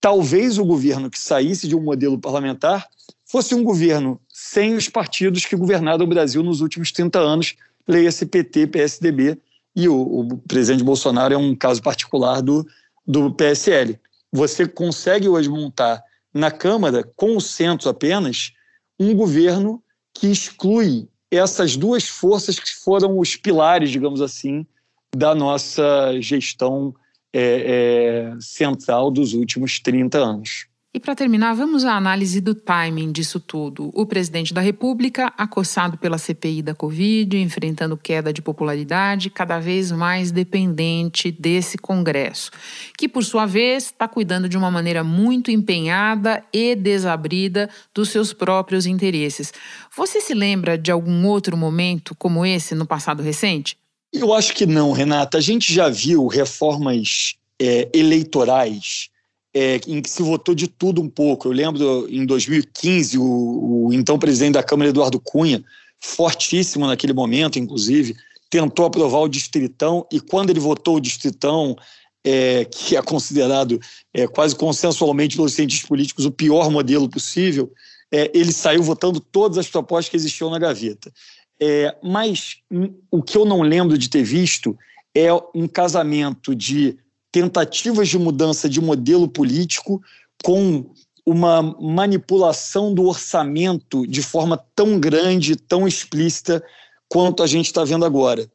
talvez 0.00 0.58
o 0.58 0.64
governo 0.64 1.10
que 1.10 1.18
saísse 1.18 1.68
de 1.68 1.76
um 1.76 1.82
modelo 1.82 2.18
parlamentar 2.18 2.88
fosse 3.24 3.54
um 3.54 3.62
governo 3.62 4.20
sem 4.28 4.74
os 4.74 4.88
partidos 4.88 5.44
que 5.44 5.54
governaram 5.54 6.04
o 6.04 6.08
Brasil 6.08 6.42
nos 6.42 6.60
últimos 6.60 6.90
30 6.90 7.18
anos, 7.18 7.54
leia-se 7.86 8.26
PT, 8.26 8.68
PSDB, 8.68 9.38
e 9.74 9.88
o, 9.88 9.94
o, 9.94 10.38
presidente 10.38 10.84
Bolsonaro 10.84 11.34
é 11.34 11.36
um 11.36 11.54
caso 11.54 11.82
particular 11.82 12.42
do, 12.42 12.66
do 13.06 13.32
PSL. 13.32 13.98
Você 14.32 14.66
consegue 14.66 15.28
hoje 15.28 15.48
montar 15.48 16.02
na 16.32 16.50
Câmara, 16.50 17.04
com 17.16 17.36
o 17.36 17.40
centro 17.40 17.88
apenas, 17.88 18.52
um 18.98 19.14
governo 19.14 19.82
que 20.12 20.28
exclui 20.28 21.08
essas 21.30 21.76
duas 21.76 22.08
forças 22.08 22.58
que 22.58 22.74
foram 22.74 23.18
os 23.18 23.36
pilares, 23.36 23.90
digamos 23.90 24.20
assim, 24.20 24.66
da 25.14 25.34
nossa 25.34 26.20
gestão 26.20 26.94
é, 27.32 28.32
é, 28.34 28.40
central 28.40 29.10
dos 29.10 29.34
últimos 29.34 29.78
30 29.80 30.18
anos. 30.18 30.67
E 30.94 30.98
para 30.98 31.14
terminar, 31.14 31.54
vamos 31.54 31.84
à 31.84 31.92
análise 31.92 32.40
do 32.40 32.54
timing 32.54 33.12
disso 33.12 33.38
tudo. 33.38 33.90
O 33.92 34.06
presidente 34.06 34.54
da 34.54 34.62
República, 34.62 35.30
acossado 35.36 35.98
pela 35.98 36.16
CPI 36.16 36.62
da 36.62 36.74
Covid, 36.74 37.36
enfrentando 37.36 37.94
queda 37.94 38.32
de 38.32 38.40
popularidade, 38.40 39.28
cada 39.28 39.58
vez 39.58 39.92
mais 39.92 40.30
dependente 40.30 41.30
desse 41.30 41.76
Congresso, 41.76 42.50
que, 42.96 43.06
por 43.06 43.22
sua 43.22 43.44
vez, 43.44 43.84
está 43.84 44.08
cuidando 44.08 44.48
de 44.48 44.56
uma 44.56 44.70
maneira 44.70 45.04
muito 45.04 45.50
empenhada 45.50 46.42
e 46.50 46.74
desabrida 46.74 47.68
dos 47.94 48.08
seus 48.08 48.32
próprios 48.32 48.86
interesses. 48.86 49.52
Você 49.94 50.22
se 50.22 50.32
lembra 50.32 50.78
de 50.78 50.90
algum 50.90 51.26
outro 51.26 51.54
momento 51.54 52.14
como 52.14 52.46
esse 52.46 52.74
no 52.74 52.86
passado 52.86 53.22
recente? 53.22 53.76
Eu 54.10 54.32
acho 54.32 54.54
que 54.54 54.64
não, 54.64 54.92
Renata. 54.92 55.36
A 55.36 55.40
gente 55.42 55.70
já 55.70 55.90
viu 55.90 56.26
reformas 56.28 57.34
é, 57.60 57.90
eleitorais 57.92 59.10
é, 59.54 59.80
em 59.86 60.00
que 60.02 60.10
se 60.10 60.22
votou 60.22 60.54
de 60.54 60.68
tudo 60.68 61.00
um 61.00 61.08
pouco. 61.08 61.48
Eu 61.48 61.52
lembro 61.52 62.06
em 62.08 62.24
2015, 62.26 63.18
o, 63.18 63.86
o 63.86 63.92
então 63.92 64.18
presidente 64.18 64.54
da 64.54 64.62
Câmara, 64.62 64.90
Eduardo 64.90 65.20
Cunha, 65.20 65.64
fortíssimo 66.00 66.86
naquele 66.86 67.12
momento, 67.12 67.58
inclusive, 67.58 68.16
tentou 68.50 68.86
aprovar 68.86 69.20
o 69.20 69.28
Distritão 69.28 70.06
e 70.12 70.20
quando 70.20 70.50
ele 70.50 70.60
votou 70.60 70.96
o 70.96 71.00
Distritão, 71.00 71.76
é, 72.24 72.64
que 72.64 72.96
é 72.96 73.02
considerado 73.02 73.80
é, 74.12 74.26
quase 74.26 74.54
consensualmente 74.54 75.36
pelos 75.36 75.54
cientistas 75.54 75.88
políticos 75.88 76.24
o 76.24 76.30
pior 76.30 76.70
modelo 76.70 77.08
possível, 77.08 77.72
é, 78.12 78.30
ele 78.34 78.52
saiu 78.52 78.82
votando 78.82 79.20
todas 79.20 79.58
as 79.58 79.68
propostas 79.68 80.10
que 80.10 80.16
existiam 80.16 80.50
na 80.50 80.58
gaveta. 80.58 81.12
É, 81.60 81.94
mas 82.02 82.58
hum, 82.70 82.94
o 83.10 83.22
que 83.22 83.36
eu 83.36 83.44
não 83.44 83.62
lembro 83.62 83.98
de 83.98 84.08
ter 84.08 84.22
visto 84.22 84.76
é 85.14 85.28
um 85.54 85.66
casamento 85.66 86.54
de 86.54 86.96
tentativas 87.38 88.08
de 88.08 88.18
mudança 88.18 88.68
de 88.68 88.80
modelo 88.80 89.28
político 89.28 90.02
com 90.42 90.90
uma 91.24 91.62
manipulação 91.62 92.92
do 92.92 93.04
orçamento 93.04 94.04
de 94.06 94.22
forma 94.22 94.56
tão 94.74 94.98
grande, 94.98 95.54
tão 95.54 95.86
explícita 95.86 96.64
quanto 97.08 97.42
a 97.42 97.46
gente 97.46 97.66
está 97.66 97.84
vendo 97.84 98.04
agora. 98.04 98.50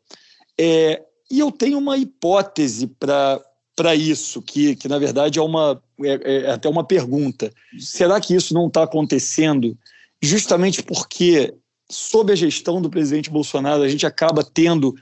É, 0.59 1.01
e 1.31 1.39
eu 1.39 1.49
tenho 1.49 1.77
uma 1.77 1.97
hipótese 1.97 2.87
para 2.99 3.95
isso, 3.95 4.41
que, 4.41 4.75
que 4.75 4.89
na 4.89 4.99
verdade 4.99 5.39
é, 5.39 5.41
uma, 5.41 5.81
é, 6.03 6.47
é 6.47 6.51
até 6.51 6.67
uma 6.67 6.83
pergunta. 6.83 7.53
Será 7.79 8.19
que 8.19 8.35
isso 8.35 8.53
não 8.53 8.67
está 8.67 8.83
acontecendo 8.83 9.77
justamente 10.21 10.83
porque, 10.83 11.53
sob 11.89 12.33
a 12.33 12.35
gestão 12.35 12.81
do 12.81 12.89
presidente 12.89 13.29
Bolsonaro, 13.29 13.81
a 13.81 13.87
gente 13.87 14.05
acaba 14.05 14.43
tendo 14.43 14.93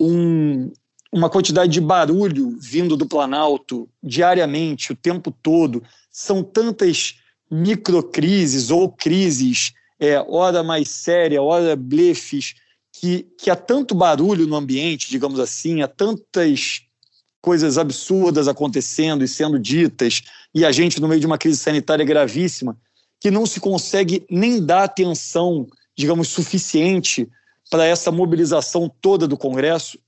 um, 0.00 0.72
uma 1.16 1.30
quantidade 1.30 1.72
de 1.72 1.80
barulho 1.80 2.58
vindo 2.60 2.94
do 2.94 3.06
Planalto 3.06 3.88
diariamente, 4.02 4.92
o 4.92 4.96
tempo 4.96 5.30
todo. 5.30 5.82
São 6.10 6.42
tantas 6.42 7.14
microcrises 7.50 8.70
ou 8.70 8.90
crises, 8.92 9.72
é, 9.98 10.20
hora 10.28 10.62
mais 10.62 10.90
séria, 10.90 11.40
hora 11.40 11.74
blefes, 11.74 12.54
que, 12.92 13.26
que 13.38 13.48
há 13.48 13.56
tanto 13.56 13.94
barulho 13.94 14.46
no 14.46 14.56
ambiente, 14.56 15.08
digamos 15.08 15.40
assim, 15.40 15.80
há 15.80 15.88
tantas 15.88 16.82
coisas 17.40 17.78
absurdas 17.78 18.46
acontecendo 18.46 19.24
e 19.24 19.28
sendo 19.28 19.58
ditas, 19.58 20.22
e 20.54 20.66
a 20.66 20.72
gente 20.72 21.00
no 21.00 21.08
meio 21.08 21.20
de 21.20 21.26
uma 21.26 21.38
crise 21.38 21.58
sanitária 21.58 22.04
gravíssima, 22.04 22.76
que 23.18 23.30
não 23.30 23.46
se 23.46 23.58
consegue 23.58 24.26
nem 24.30 24.62
dar 24.62 24.84
atenção, 24.84 25.66
digamos, 25.96 26.28
suficiente 26.28 27.26
para 27.70 27.86
essa 27.86 28.12
mobilização 28.12 28.92
toda 29.00 29.26
do 29.26 29.36
Congresso 29.36 29.98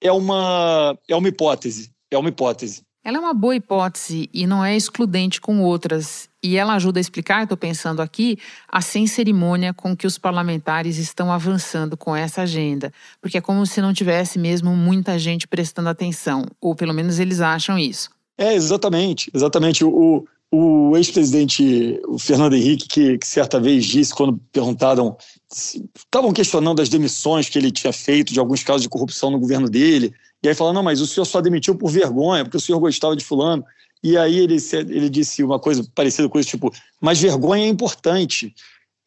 é 0.00 0.12
uma, 0.12 0.96
é 1.08 1.16
uma 1.16 1.28
hipótese. 1.28 1.90
É 2.10 2.18
uma 2.18 2.28
hipótese. 2.28 2.82
Ela 3.06 3.18
é 3.18 3.20
uma 3.20 3.34
boa 3.34 3.54
hipótese 3.54 4.28
e 4.34 4.48
não 4.48 4.64
é 4.64 4.76
excludente 4.76 5.40
com 5.40 5.60
outras. 5.60 6.28
E 6.42 6.56
ela 6.56 6.74
ajuda 6.74 6.98
a 6.98 7.00
explicar, 7.00 7.44
estou 7.44 7.56
pensando 7.56 8.02
aqui, 8.02 8.36
a 8.68 8.80
sem 8.80 9.06
cerimônia 9.06 9.72
com 9.72 9.96
que 9.96 10.08
os 10.08 10.18
parlamentares 10.18 10.98
estão 10.98 11.30
avançando 11.30 11.96
com 11.96 12.16
essa 12.16 12.42
agenda. 12.42 12.92
Porque 13.20 13.38
é 13.38 13.40
como 13.40 13.64
se 13.64 13.80
não 13.80 13.94
tivesse 13.94 14.40
mesmo 14.40 14.74
muita 14.74 15.20
gente 15.20 15.46
prestando 15.46 15.88
atenção, 15.88 16.46
ou 16.60 16.74
pelo 16.74 16.92
menos 16.92 17.20
eles 17.20 17.40
acham 17.40 17.78
isso. 17.78 18.10
É, 18.36 18.54
exatamente. 18.54 19.30
Exatamente. 19.32 19.84
O, 19.84 20.26
o 20.50 20.96
ex-presidente 20.96 22.00
Fernando 22.18 22.54
Henrique, 22.54 22.88
que, 22.88 23.18
que, 23.18 23.26
certa 23.26 23.60
vez 23.60 23.84
disse, 23.84 24.12
quando 24.12 24.36
perguntaram, 24.52 25.16
estavam 25.52 26.32
questionando 26.32 26.82
as 26.82 26.88
demissões 26.88 27.48
que 27.48 27.58
ele 27.58 27.70
tinha 27.70 27.92
feito 27.92 28.32
de 28.32 28.40
alguns 28.40 28.62
casos 28.62 28.82
de 28.82 28.88
corrupção 28.88 29.30
no 29.30 29.38
governo 29.38 29.68
dele, 29.68 30.14
e 30.42 30.48
aí 30.48 30.54
falou: 30.54 30.72
não, 30.72 30.82
mas 30.82 31.00
o 31.00 31.06
senhor 31.06 31.24
só 31.24 31.40
demitiu 31.40 31.74
por 31.74 31.90
vergonha, 31.90 32.44
porque 32.44 32.56
o 32.56 32.60
senhor 32.60 32.78
gostava 32.78 33.16
de 33.16 33.24
Fulano. 33.24 33.64
E 34.02 34.16
aí 34.16 34.38
ele, 34.38 34.56
ele 34.72 35.08
disse 35.08 35.42
uma 35.42 35.58
coisa 35.58 35.84
parecida 35.94 36.28
com 36.28 36.38
isso, 36.38 36.50
tipo, 36.50 36.72
mas 37.00 37.20
vergonha 37.20 37.64
é 37.64 37.68
importante. 37.68 38.54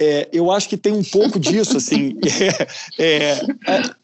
É, 0.02 0.30
eu 0.32 0.50
acho 0.50 0.68
que 0.68 0.78
tem 0.78 0.94
um 0.94 1.04
pouco 1.04 1.40
disso, 1.40 1.78
assim. 1.78 2.16
É, 3.00 3.34
é, 3.34 3.42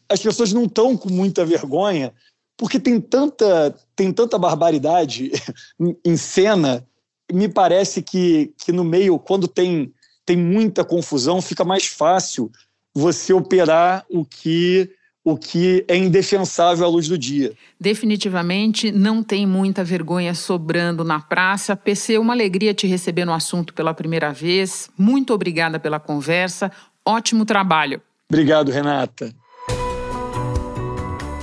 as 0.08 0.20
pessoas 0.20 0.52
não 0.52 0.64
estão 0.64 0.96
com 0.96 1.10
muita 1.10 1.44
vergonha, 1.44 2.12
porque 2.56 2.78
tem 2.78 3.00
tanta, 3.00 3.74
tem 3.94 4.12
tanta 4.12 4.38
barbaridade 4.38 5.30
em 6.04 6.16
cena 6.16 6.86
me 7.32 7.48
parece 7.48 8.02
que, 8.02 8.52
que 8.64 8.72
no 8.72 8.84
meio, 8.84 9.18
quando 9.18 9.48
tem, 9.48 9.92
tem 10.26 10.36
muita 10.36 10.84
confusão, 10.84 11.40
fica 11.40 11.64
mais 11.64 11.86
fácil 11.86 12.50
você 12.92 13.32
operar 13.32 14.04
o 14.10 14.24
que 14.24 14.90
o 15.22 15.36
que 15.36 15.84
é 15.88 15.96
indefensável 15.96 16.86
à 16.86 16.88
luz 16.88 17.08
do 17.08 17.18
dia. 17.18 17.52
Definitivamente 17.80 18.92
não 18.92 19.24
tem 19.24 19.44
muita 19.44 19.82
vergonha 19.82 20.32
sobrando 20.34 21.02
na 21.02 21.18
praça. 21.18 21.74
PC, 21.74 22.16
uma 22.16 22.32
alegria 22.32 22.72
te 22.72 22.86
receber 22.86 23.24
no 23.24 23.32
assunto 23.32 23.74
pela 23.74 23.92
primeira 23.92 24.32
vez. 24.32 24.88
Muito 24.96 25.34
obrigada 25.34 25.80
pela 25.80 25.98
conversa. 25.98 26.70
Ótimo 27.04 27.44
trabalho. 27.44 28.00
Obrigado, 28.30 28.70
Renata. 28.70 29.34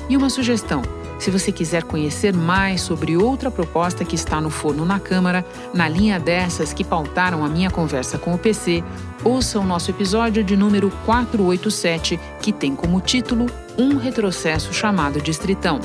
E 0.09 0.15
uma 0.15 0.29
sugestão. 0.29 0.81
Se 1.23 1.31
você 1.31 1.53
quiser 1.53 1.83
conhecer 1.83 2.33
mais 2.33 2.81
sobre 2.81 3.15
outra 3.15 3.49
proposta 3.49 4.03
que 4.03 4.13
está 4.13 4.41
no 4.41 4.49
forno 4.49 4.83
na 4.83 4.99
Câmara, 4.99 5.45
na 5.73 5.87
linha 5.87 6.19
dessas 6.19 6.73
que 6.73 6.83
pautaram 6.83 7.45
a 7.45 7.47
minha 7.47 7.71
conversa 7.71 8.17
com 8.17 8.33
o 8.33 8.37
PC, 8.37 8.83
ouça 9.23 9.57
o 9.57 9.63
nosso 9.65 9.89
episódio 9.89 10.43
de 10.43 10.57
número 10.57 10.91
487, 11.05 12.19
que 12.41 12.51
tem 12.51 12.75
como 12.75 12.99
título 12.99 13.45
Um 13.77 13.95
retrocesso 13.95 14.73
chamado 14.73 15.21
Distritão. 15.21 15.79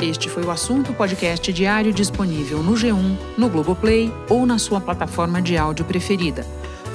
Este 0.00 0.30
foi 0.30 0.44
o 0.44 0.50
assunto 0.50 0.94
podcast 0.94 1.52
diário 1.52 1.92
disponível 1.92 2.62
no 2.62 2.72
G1, 2.72 3.18
no 3.36 3.50
Globoplay 3.50 4.10
ou 4.30 4.46
na 4.46 4.56
sua 4.56 4.80
plataforma 4.80 5.42
de 5.42 5.58
áudio 5.58 5.84
preferida. 5.84 6.42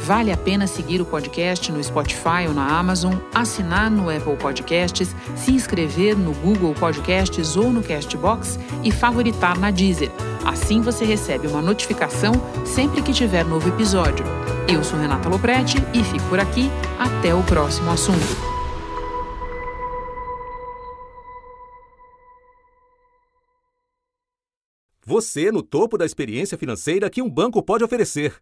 Vale 0.04 0.34
a 0.34 0.38
pena 0.38 0.68
seguir 0.68 1.00
o 1.00 1.06
podcast 1.06 1.72
no 1.72 1.82
Spotify 1.82 2.46
ou 2.46 2.54
na 2.54 2.78
Amazon, 2.78 3.16
assinar 3.34 3.90
no 3.90 4.10
Apple 4.10 4.36
Podcasts, 4.36 5.16
se 5.34 5.52
inscrever 5.52 6.18
no 6.18 6.34
Google 6.34 6.74
Podcasts 6.74 7.56
ou 7.56 7.72
no 7.72 7.82
Castbox 7.82 8.60
e 8.84 8.92
favoritar 8.92 9.58
na 9.58 9.72
Deezer. 9.72 10.12
Assim 10.46 10.82
você 10.82 11.06
recebe 11.06 11.48
uma 11.48 11.62
notificação 11.62 12.34
sempre 12.66 13.02
que 13.02 13.14
tiver 13.14 13.46
novo 13.46 13.70
episódio. 13.70 14.26
Eu 14.68 14.84
sou 14.84 15.00
Renata 15.00 15.30
Loprete 15.30 15.78
e 15.94 16.04
fico 16.04 16.28
por 16.28 16.38
aqui. 16.38 16.70
Até 17.00 17.34
o 17.34 17.42
próximo 17.44 17.90
assunto. 17.90 18.54
Você 25.06 25.50
no 25.50 25.64
topo 25.64 25.98
da 25.98 26.06
experiência 26.06 26.58
financeira 26.58 27.10
que 27.10 27.22
um 27.22 27.30
banco 27.30 27.64
pode 27.64 27.86
oferecer. 27.86 28.42